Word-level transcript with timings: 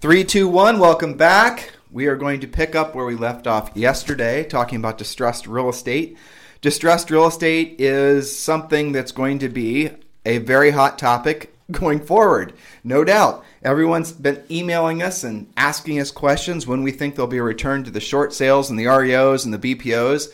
Three, 0.00 0.22
two, 0.22 0.46
one. 0.46 0.78
Welcome 0.78 1.14
back. 1.14 1.72
We 1.90 2.06
are 2.06 2.14
going 2.14 2.38
to 2.42 2.46
pick 2.46 2.76
up 2.76 2.94
where 2.94 3.04
we 3.04 3.16
left 3.16 3.48
off 3.48 3.72
yesterday, 3.74 4.44
talking 4.44 4.78
about 4.78 4.96
distressed 4.96 5.48
real 5.48 5.68
estate. 5.68 6.16
Distressed 6.60 7.10
real 7.10 7.26
estate 7.26 7.80
is 7.80 8.38
something 8.38 8.92
that's 8.92 9.10
going 9.10 9.40
to 9.40 9.48
be 9.48 9.90
a 10.24 10.38
very 10.38 10.70
hot 10.70 11.00
topic 11.00 11.52
going 11.72 11.98
forward, 11.98 12.52
no 12.84 13.02
doubt. 13.02 13.44
Everyone's 13.64 14.12
been 14.12 14.44
emailing 14.48 15.02
us 15.02 15.24
and 15.24 15.52
asking 15.56 15.98
us 15.98 16.12
questions 16.12 16.64
when 16.64 16.84
we 16.84 16.92
think 16.92 17.16
there'll 17.16 17.26
be 17.26 17.38
a 17.38 17.42
return 17.42 17.82
to 17.82 17.90
the 17.90 17.98
short 17.98 18.32
sales 18.32 18.70
and 18.70 18.78
the 18.78 18.84
REOs 18.84 19.44
and 19.44 19.52
the 19.52 19.74
BPOs. 19.74 20.28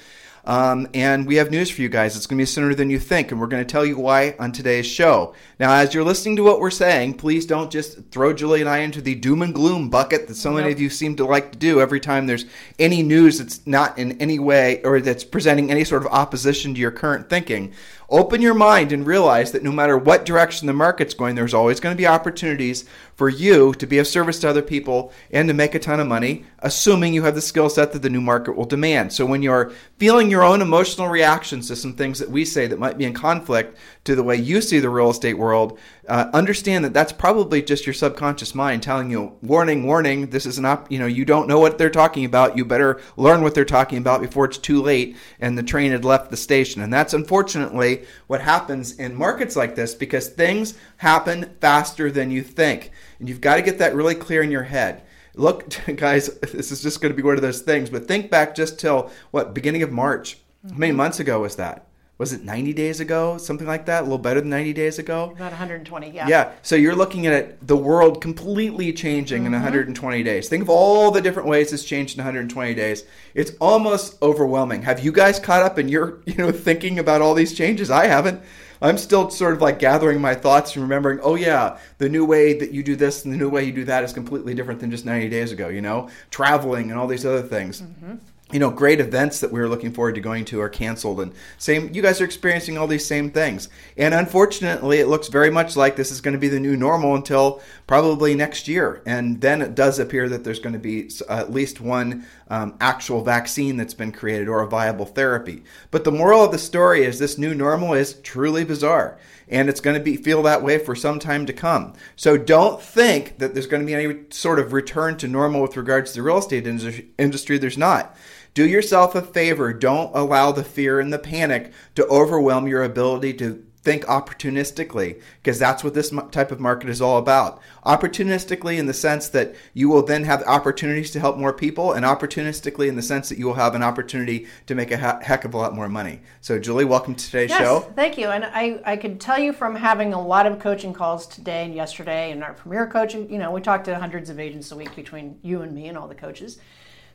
Um, 0.47 0.89
and 0.93 1.27
we 1.27 1.37
have 1.37 1.51
news 1.51 1.71
for 1.71 1.81
you 1.81 1.89
guys. 1.89 2.17
It's 2.17 2.27
going 2.27 2.37
to 2.37 2.43
be 2.43 2.47
sooner 2.47 2.75
than 2.75 2.91
you 2.91 2.99
think, 2.99 3.31
and 3.31 3.41
we're 3.41 3.47
going 3.47 3.65
to 3.65 3.71
tell 3.71 3.85
you 3.85 3.97
why 3.97 4.37
on 4.39 4.53
today's 4.53 4.87
show. 4.87 5.35
Now, 5.59 5.73
as 5.73 5.95
you're 5.95 6.05
listening 6.05 6.37
to 6.37 6.45
what 6.45 6.61
we're 6.61 6.71
saying, 6.71 7.15
please 7.15 7.47
don't 7.47 7.71
just 7.71 8.11
throw 8.11 8.35
Julie 8.35 8.61
and 8.61 8.69
I 8.69 8.79
into 8.79 9.01
the 9.01 9.15
doom 9.15 9.41
and 9.41 9.55
gloom 9.55 9.89
bucket 9.89 10.29
that 10.29 10.35
so 10.35 10.53
many 10.53 10.71
of 10.71 10.81
you 10.81 10.91
seem 10.91 11.17
to 11.17 11.25
like 11.25 11.53
to 11.53 11.59
do 11.59 11.81
every 11.81 12.01
time 12.01 12.27
there's 12.27 12.45
any 12.79 13.03
news 13.03 13.39
that's 13.39 13.67
not 13.67 13.99
in 13.99 14.21
any 14.21 14.39
way 14.39 14.83
or 14.83 15.01
that's 15.01 15.25
presenting 15.25 15.71
any 15.71 15.85
sort 15.85 16.05
of 16.05 16.13
opposition 16.13 16.75
to 16.75 16.81
your 16.81 16.91
current 16.91 17.31
thinking. 17.31 17.73
Open 18.11 18.43
your 18.43 18.55
mind 18.55 18.93
and 18.93 19.07
realize 19.07 19.53
that 19.53 19.63
no 19.63 19.73
matter 19.73 19.97
what 19.97 20.25
direction 20.25 20.67
the 20.67 20.73
market's 20.73 21.15
going, 21.15 21.35
there's 21.35 21.55
always 21.55 21.81
going 21.81 21.95
to 21.95 22.01
be 22.01 22.07
opportunities 22.07 22.85
for 23.17 23.29
you 23.29 23.73
to 23.75 23.87
be 23.87 23.99
of 23.99 24.07
service 24.07 24.39
to 24.41 24.49
other 24.49 24.63
people 24.63 25.13
and 25.31 25.49
to 25.49 25.55
make 25.55 25.75
a 25.75 25.79
ton 25.79 26.01
of 26.01 26.07
money, 26.07 26.45
assuming 26.59 27.15
you 27.15 27.23
have 27.23 27.35
the 27.35 27.41
skill 27.41 27.71
set 27.71 27.93
that 27.93 28.03
the 28.03 28.11
new 28.11 28.21
market 28.21 28.57
will 28.57 28.65
demand. 28.65 29.13
So 29.13 29.25
when 29.25 29.43
you're 29.43 29.73
feeling 29.99 30.31
your 30.31 30.43
own 30.43 30.61
emotional 30.61 31.09
reactions 31.09 31.69
to 31.69 31.77
some 31.77 31.95
things 31.95 32.19
that 32.19 32.31
we 32.31 32.45
say 32.45 32.67
that 32.67 32.79
might 32.79 32.99
be 32.99 33.05
in 33.05 33.15
conflict 33.15 33.79
to 34.05 34.15
the 34.15 34.23
way 34.23 34.37
you 34.37 34.61
see 34.61 34.79
the 34.79 34.91
real 34.91 35.11
estate 35.11 35.39
world, 35.39 35.79
uh, 36.09 36.31
understand 36.35 36.85
that 36.85 36.93
that's 36.93 37.13
probably 37.13 37.63
just 37.63 37.87
your 37.87 37.95
subconscious 37.95 38.55
mind 38.55 38.83
telling 38.83 39.11
you, 39.11 39.33
warning, 39.41 39.87
warning, 39.87 40.29
this 40.29 40.45
is 40.45 40.59
an 40.59 40.67
op, 40.67 40.91
you 40.93 40.99
know, 40.99 41.07
you 41.07 41.25
don't 41.25 41.49
know 41.49 41.59
what 41.59 41.79
they're 41.79 41.89
talking 41.89 42.25
about. 42.25 42.57
You 42.57 42.65
better 42.65 43.01
learn 43.17 43.43
what 43.43 43.55
they're 43.55 43.65
talking 43.65 43.99
about 43.99 44.21
before 44.21 44.45
it's 44.45 44.59
too 44.59 44.83
late 44.83 45.17
and 45.41 45.57
the 45.57 45.63
train 45.63 45.93
had 45.93 46.05
left 46.05 46.31
the 46.31 46.37
station. 46.37 46.83
And 46.83 46.93
that's 46.93 47.15
unfortunately 47.15 48.05
what 48.27 48.43
happens 48.43 48.93
in 48.99 49.15
markets 49.15 49.57
like 49.57 49.75
this 49.75 49.95
because 49.95 50.29
things 50.29 50.75
happen 50.99 51.57
faster 51.61 52.11
than 52.11 52.31
you 52.31 52.43
think. 52.43 52.91
And 53.19 53.29
you've 53.29 53.41
got 53.41 53.57
to 53.57 53.63
get 53.63 53.79
that 53.79 53.95
really 53.95 54.15
clear 54.15 54.43
in 54.43 54.51
your 54.51 54.65
head. 54.65 55.03
Look, 55.35 55.75
guys, 55.97 56.29
this 56.41 56.71
is 56.71 56.83
just 56.83 57.01
going 57.01 57.13
to 57.13 57.17
be 57.17 57.27
one 57.27 57.37
of 57.37 57.43
those 57.43 57.63
things, 57.63 57.89
but 57.89 58.07
think 58.07 58.31
back 58.31 58.55
just 58.55 58.79
till 58.79 59.11
what, 59.31 59.55
beginning 59.55 59.83
of 59.83 59.91
March. 59.91 60.39
How 60.69 60.77
many 60.77 60.93
months 60.93 61.21
ago 61.21 61.41
was 61.41 61.57
that? 61.57 61.87
Was 62.17 62.33
it 62.33 62.45
90 62.45 62.73
days 62.73 63.01
ago? 63.01 63.39
Something 63.39 63.67
like 63.67 63.87
that? 63.87 64.01
A 64.01 64.05
little 64.05 64.19
better 64.19 64.41
than 64.41 64.51
90 64.51 64.73
days 64.73 64.99
ago? 64.99 65.33
About 65.35 65.51
120 65.51 66.11
yeah. 66.11 66.29
Yeah 66.29 66.53
so 66.63 66.77
you're 66.77 66.95
looking 66.95 67.27
at 67.27 67.67
the 67.67 67.77
world 67.77 68.21
completely 68.21 68.93
changing 68.93 69.45
mm-hmm. 69.45 69.55
in 69.55 69.61
120 69.61 70.23
days. 70.23 70.49
Think 70.49 70.63
of 70.63 70.71
all 70.71 71.11
the 71.11 71.21
different 71.21 71.49
ways 71.49 71.73
it's 71.73 71.85
changed 71.85 72.17
in 72.17 72.25
120 72.25 72.75
days. 72.75 73.05
It's 73.35 73.53
almost 73.61 74.21
overwhelming. 74.23 74.83
Have 74.83 75.05
you 75.05 75.13
guys 75.13 75.39
caught 75.39 75.63
up 75.63 75.79
and 75.79 75.91
you're 75.91 76.21
you 76.27 76.37
know 76.37 76.53
thinking 76.53 76.99
about 76.99 77.21
all 77.21 77.35
these 77.35 77.53
changes? 77.53 77.91
I 77.91 78.07
haven't. 78.07 78.43
I'm 78.83 78.99
still 78.99 79.31
sort 79.31 79.55
of 79.55 79.63
like 79.63 79.79
gathering 79.79 80.21
my 80.21 80.35
thoughts 80.35 80.75
and 80.75 80.83
remembering 80.83 81.19
oh 81.23 81.37
yeah 81.37 81.79
the 81.99 82.09
new 82.09 82.25
way 82.25 82.53
that 82.59 82.71
you 82.73 82.83
do 82.83 82.97
this 82.97 83.25
and 83.25 83.33
the 83.33 83.39
new 83.39 83.49
way 83.49 83.65
you 83.65 83.73
do 83.73 83.85
that 83.85 84.05
is 84.05 84.13
completely 84.13 84.53
different 84.53 84.81
than 84.81 84.91
just 84.91 85.07
90 85.07 85.29
days 85.31 85.53
ago 85.53 85.69
you 85.69 85.81
know? 85.81 86.11
Traveling 86.31 86.91
and 86.91 87.01
all 87.01 87.07
these 87.07 87.25
other 87.25 87.43
things. 87.43 87.83
Mm-hmm 87.83 88.17
you 88.55 88.61
know, 88.61 88.71
great 88.71 89.01
events 89.01 89.41
that 89.41 89.51
we 89.51 89.59
were 89.59 89.69
looking 89.69 89.91
forward 89.91 90.15
to 90.15 90.21
going 90.21 90.45
to 90.45 90.61
are 90.61 90.69
canceled. 90.69 91.21
And 91.21 91.33
same, 91.59 91.93
you 91.93 92.01
guys 92.01 92.21
are 92.21 92.25
experiencing 92.25 92.79
all 92.79 92.87
these 92.87 93.05
same 93.05 93.33
things. 93.33 93.69
And 93.97 94.15
unfortunately, 94.15 95.01
it 95.01 95.09
looks 95.09 95.27
very 95.27 95.51
much 95.51 95.75
like 95.75 95.97
this 95.97 96.13
is 96.13 96.21
going 96.21 96.35
to 96.35 96.39
be 96.39 96.47
the 96.47 96.61
new 96.61 96.77
normal 96.77 97.17
until 97.17 97.61
probably 97.89 98.37
next 98.37 98.69
year. 98.69 99.03
And 99.07 99.41
then 99.41 99.61
it 99.61 99.75
does 99.75 99.99
appear 99.99 100.29
that 100.29 100.45
there's 100.45 100.61
going 100.61 100.73
to 100.73 100.79
be 100.79 101.11
at 101.29 101.53
least 101.53 101.81
one 101.81 102.27
um, 102.47 102.77
actual 102.81 103.25
vaccine 103.25 103.77
that's 103.77 103.93
been 103.93 104.13
created 104.13 104.47
or 104.47 104.63
a 104.63 104.69
viable 104.69 105.07
therapy. 105.07 105.65
But 105.91 106.05
the 106.05 106.13
moral 106.13 106.45
of 106.45 106.53
the 106.53 106.59
story 106.59 107.03
is 107.03 107.19
this 107.19 107.37
new 107.37 107.57
normal 107.57 107.93
is 107.95 108.21
truly 108.23 108.65
bizarre 108.65 109.19
and 109.49 109.69
it's 109.69 109.81
going 109.81 109.97
to 109.97 110.03
be 110.03 110.17
feel 110.17 110.43
that 110.43 110.63
way 110.63 110.79
for 110.79 110.95
some 110.95 111.19
time 111.19 111.47
to 111.47 111.53
come. 111.53 111.93
So 112.17 112.37
don't 112.37 112.81
think 112.81 113.39
that 113.39 113.55
there's 113.55 113.67
going 113.67 113.83
to 113.83 113.87
be 113.87 113.95
any 113.95 114.21
sort 114.31 114.59
of 114.59 114.73
return 114.73 115.17
to 115.19 115.29
normal 115.29 115.63
with 115.63 115.77
regards 115.77 116.13
to 116.13 116.19
the 116.19 116.23
real 116.23 116.39
estate 116.39 116.67
industry. 116.67 117.59
There's 117.59 117.79
not. 117.79 118.17
Do 118.55 118.65
yourself 118.65 119.17
a 119.17 119.23
favor. 119.23 119.73
Don't 119.73 120.15
allow 120.15 120.53
the 120.53 120.63
fear 120.63 121.01
and 121.01 121.13
the 121.13 121.19
panic 121.19 121.73
to 121.97 122.07
overwhelm 122.07 122.69
your 122.69 122.85
ability 122.85 123.35
to 123.35 123.67
think 123.83 124.05
opportunistically 124.05 125.21
because 125.43 125.59
that's 125.59 125.83
what 125.83 125.93
this 125.93 126.15
type 126.31 126.53
of 126.53 126.61
market 126.61 126.89
is 126.89 127.03
all 127.03 127.19
about. 127.19 127.61
Opportunistically 127.85 128.79
in 128.79 128.87
the 128.87 128.95
sense 128.95 129.29
that 129.29 129.57
you 129.75 129.89
will 129.89 130.05
then 130.05 130.23
have 130.23 130.45
opportunities 130.45 131.11
to 131.11 131.21
help 131.21 131.37
more 131.37 131.53
people, 131.53 131.93
and 131.93 132.07
opportunistically 132.07 132.87
in 132.87 132.95
the 132.95 133.03
sense 133.03 133.29
that 133.29 133.39
you 133.39 133.47
will 133.47 133.55
have 133.55 133.75
an 133.75 133.83
opportunity 133.83 134.47
to 134.67 134.77
make 134.77 134.93
a 134.93 134.97
heck 134.97 135.45
of 135.45 135.53
a 135.53 135.57
lot 135.57 135.75
more 135.75 135.89
money. 135.89 136.21
So, 136.41 136.59
Julie, 136.61 136.85
welcome 136.85 137.17
to 137.17 137.25
today's 137.25 137.51
yes, 137.51 137.59
show. 137.59 137.81
Thank 137.97 138.17
you. 138.17 138.29
And 138.29 138.45
I, 138.45 138.81
I 138.87 138.97
can 138.97 139.19
tell 139.19 139.39
you 139.39 139.53
from 139.53 139.75
having 139.75 140.15
a 140.15 140.23
lot 140.23 140.47
of 140.47 140.61
coaching 140.61 140.93
calls 140.93 141.27
today 141.27 141.65
and 141.65 141.75
yesterday, 141.75 142.31
and 142.31 142.45
our 142.45 142.55
premier 142.55 142.87
coaching, 142.87 143.31
you 143.31 143.39
know, 143.39 143.51
we 143.51 143.61
talk 143.61 143.83
to 143.85 143.99
hundreds 143.99 144.31
of 144.31 144.39
agents 144.39 144.71
a 144.71 144.77
week 144.77 144.95
between 144.95 145.41
you 145.43 145.63
and 145.63 145.75
me 145.75 145.89
and 145.89 145.99
all 145.99 146.07
the 146.07 146.15
coaches 146.15 146.61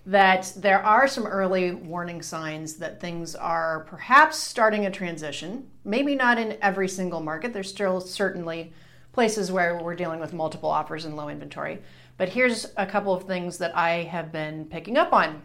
that 0.09 0.51
there 0.55 0.83
are 0.83 1.07
some 1.07 1.27
early 1.27 1.69
warning 1.71 2.19
signs 2.23 2.77
that 2.77 2.99
things 2.99 3.35
are 3.35 3.81
perhaps 3.81 4.39
starting 4.39 4.87
a 4.87 4.91
transition. 4.91 5.69
Maybe 5.85 6.15
not 6.15 6.39
in 6.39 6.57
every 6.63 6.87
single 6.87 7.19
market. 7.21 7.53
There's 7.53 7.69
still 7.69 8.01
certainly 8.01 8.73
places 9.11 9.51
where 9.51 9.77
we're 9.77 9.93
dealing 9.93 10.19
with 10.19 10.33
multiple 10.33 10.71
offers 10.71 11.05
and 11.05 11.15
low 11.15 11.29
inventory. 11.29 11.83
But 12.17 12.29
here's 12.29 12.65
a 12.75 12.87
couple 12.87 13.13
of 13.13 13.25
things 13.25 13.59
that 13.59 13.77
I 13.77 14.03
have 14.03 14.31
been 14.31 14.65
picking 14.65 14.97
up 14.97 15.13
on 15.13 15.43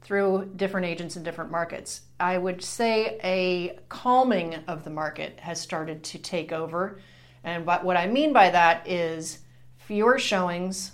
through 0.00 0.50
different 0.56 0.86
agents 0.86 1.16
in 1.16 1.22
different 1.22 1.50
markets. 1.50 2.00
I 2.18 2.38
would 2.38 2.64
say 2.64 3.20
a 3.22 3.78
calming 3.90 4.54
of 4.66 4.82
the 4.82 4.88
market 4.88 5.38
has 5.40 5.60
started 5.60 6.02
to 6.04 6.18
take 6.18 6.52
over. 6.52 7.00
And 7.44 7.66
what 7.66 7.98
I 7.98 8.06
mean 8.06 8.32
by 8.32 8.48
that 8.48 8.88
is 8.88 9.40
fewer 9.76 10.18
showings, 10.18 10.92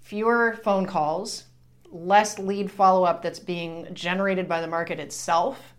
fewer 0.00 0.58
phone 0.64 0.86
calls, 0.86 1.44
less 1.92 2.38
lead 2.38 2.70
follow 2.70 3.04
up 3.04 3.22
that's 3.22 3.38
being 3.38 3.86
generated 3.92 4.48
by 4.48 4.60
the 4.60 4.66
market 4.66 4.98
itself. 4.98 5.74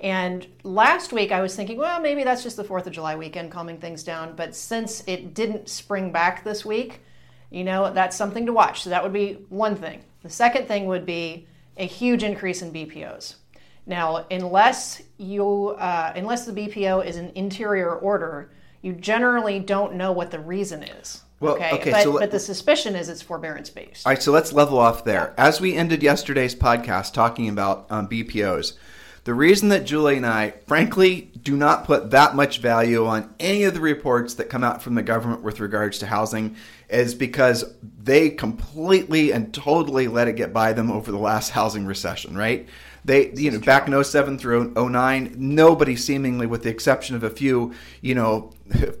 And 0.00 0.46
last 0.62 1.12
week 1.12 1.30
I 1.30 1.42
was 1.42 1.54
thinking, 1.54 1.76
well, 1.76 2.00
maybe 2.00 2.24
that's 2.24 2.42
just 2.42 2.56
the 2.56 2.64
4th 2.64 2.86
of 2.86 2.92
July 2.92 3.16
weekend 3.16 3.52
calming 3.52 3.78
things 3.78 4.02
down. 4.02 4.34
But 4.34 4.56
since 4.56 5.04
it 5.06 5.34
didn't 5.34 5.68
spring 5.68 6.10
back 6.10 6.42
this 6.42 6.64
week, 6.64 7.02
you 7.50 7.64
know, 7.64 7.92
that's 7.92 8.16
something 8.16 8.46
to 8.46 8.52
watch. 8.52 8.82
So 8.82 8.90
that 8.90 9.02
would 9.02 9.12
be 9.12 9.44
one 9.50 9.76
thing. 9.76 10.02
The 10.22 10.30
second 10.30 10.66
thing 10.66 10.86
would 10.86 11.04
be 11.04 11.46
a 11.76 11.86
huge 11.86 12.22
increase 12.22 12.62
in 12.62 12.72
BPOs. 12.72 13.34
Now, 13.86 14.26
unless 14.30 15.02
you, 15.18 15.70
uh, 15.70 16.12
unless 16.14 16.46
the 16.46 16.52
BPO 16.52 17.04
is 17.04 17.16
an 17.16 17.32
interior 17.34 17.96
order, 17.96 18.52
you 18.82 18.92
generally 18.92 19.58
don't 19.58 19.94
know 19.94 20.12
what 20.12 20.30
the 20.30 20.40
reason 20.40 20.82
is. 20.82 21.22
Well, 21.40 21.54
okay, 21.54 21.72
okay 21.72 21.90
but, 21.90 22.02
so 22.02 22.10
let, 22.10 22.20
but 22.20 22.30
the 22.30 22.38
suspicion 22.38 22.94
is 22.94 23.08
it's 23.08 23.22
forbearance 23.22 23.70
based. 23.70 24.06
All 24.06 24.12
right, 24.12 24.22
so 24.22 24.30
let's 24.30 24.52
level 24.52 24.78
off 24.78 25.04
there. 25.04 25.32
As 25.38 25.60
we 25.60 25.74
ended 25.74 26.02
yesterday's 26.02 26.54
podcast 26.54 27.14
talking 27.14 27.48
about 27.48 27.86
um, 27.90 28.08
BPOs, 28.08 28.74
the 29.24 29.34
reason 29.34 29.68
that 29.70 29.84
Julie 29.84 30.16
and 30.16 30.26
I, 30.26 30.54
frankly, 30.66 31.30
do 31.42 31.56
not 31.56 31.84
put 31.84 32.10
that 32.10 32.34
much 32.34 32.58
value 32.58 33.06
on 33.06 33.34
any 33.38 33.64
of 33.64 33.74
the 33.74 33.80
reports 33.80 34.34
that 34.34 34.48
come 34.48 34.64
out 34.64 34.82
from 34.82 34.94
the 34.94 35.02
government 35.02 35.42
with 35.42 35.60
regards 35.60 35.98
to 35.98 36.06
housing 36.06 36.56
is 36.88 37.14
because 37.14 37.64
they 38.02 38.30
completely 38.30 39.32
and 39.32 39.52
totally 39.52 40.08
let 40.08 40.28
it 40.28 40.36
get 40.36 40.52
by 40.52 40.72
them 40.72 40.90
over 40.90 41.10
the 41.10 41.18
last 41.18 41.50
housing 41.50 41.86
recession, 41.86 42.36
right? 42.36 42.66
They, 43.04 43.30
you 43.32 43.50
know, 43.50 43.60
back 43.60 43.88
in 43.88 44.04
07 44.04 44.38
through 44.38 44.72
09, 44.74 45.34
nobody 45.36 45.96
seemingly, 45.96 46.46
with 46.46 46.62
the 46.62 46.70
exception 46.70 47.16
of 47.16 47.22
a 47.22 47.30
few, 47.30 47.72
you 48.00 48.14
know, 48.14 48.52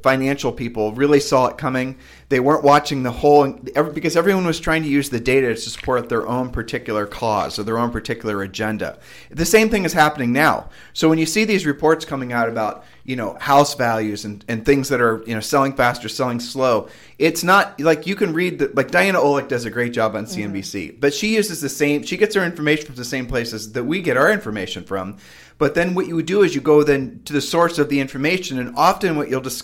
financial 0.02 0.52
people, 0.52 0.92
really 0.92 1.20
saw 1.20 1.46
it 1.46 1.58
coming. 1.58 1.96
They 2.28 2.40
weren't 2.40 2.64
watching 2.64 3.02
the 3.02 3.10
whole, 3.10 3.50
because 3.50 4.16
everyone 4.16 4.46
was 4.46 4.60
trying 4.60 4.82
to 4.82 4.88
use 4.88 5.10
the 5.10 5.20
data 5.20 5.48
to 5.48 5.56
support 5.56 6.08
their 6.08 6.26
own 6.26 6.50
particular 6.50 7.06
cause 7.06 7.58
or 7.58 7.64
their 7.64 7.78
own 7.78 7.90
particular 7.90 8.42
agenda. 8.42 8.98
The 9.30 9.46
same 9.46 9.68
thing 9.68 9.84
is 9.84 9.92
happening 9.92 10.32
now. 10.32 10.70
So 10.92 11.08
when 11.08 11.18
you 11.18 11.26
see 11.26 11.44
these 11.44 11.66
reports 11.66 12.04
coming 12.04 12.32
out 12.32 12.48
about, 12.48 12.84
you 13.04 13.16
know 13.16 13.36
house 13.40 13.74
values 13.74 14.24
and, 14.24 14.44
and 14.46 14.64
things 14.64 14.88
that 14.90 15.00
are 15.00 15.24
you 15.26 15.34
know 15.34 15.40
selling 15.40 15.72
fast 15.72 16.04
or 16.04 16.08
selling 16.08 16.38
slow 16.38 16.88
it's 17.18 17.42
not 17.42 17.80
like 17.80 18.06
you 18.06 18.14
can 18.14 18.32
read 18.34 18.58
the 18.58 18.70
like 18.74 18.90
diana 18.90 19.18
olick 19.18 19.48
does 19.48 19.64
a 19.64 19.70
great 19.70 19.92
job 19.92 20.14
on 20.14 20.26
mm-hmm. 20.26 20.54
cnbc 20.54 21.00
but 21.00 21.12
she 21.12 21.34
uses 21.34 21.60
the 21.60 21.68
same 21.68 22.04
she 22.04 22.16
gets 22.16 22.34
her 22.34 22.44
information 22.44 22.86
from 22.86 22.94
the 22.94 23.04
same 23.04 23.26
places 23.26 23.72
that 23.72 23.82
we 23.82 24.00
get 24.00 24.16
our 24.16 24.30
information 24.30 24.84
from 24.84 25.16
but 25.60 25.74
then 25.74 25.94
what 25.94 26.06
you 26.06 26.16
would 26.16 26.24
do 26.24 26.42
is 26.42 26.54
you 26.54 26.62
go 26.62 26.82
then 26.82 27.20
to 27.26 27.34
the 27.34 27.40
source 27.42 27.78
of 27.78 27.90
the 27.90 28.00
information, 28.00 28.58
and 28.58 28.74
often 28.76 29.14
what 29.14 29.28
you'll 29.28 29.42
discover 29.42 29.59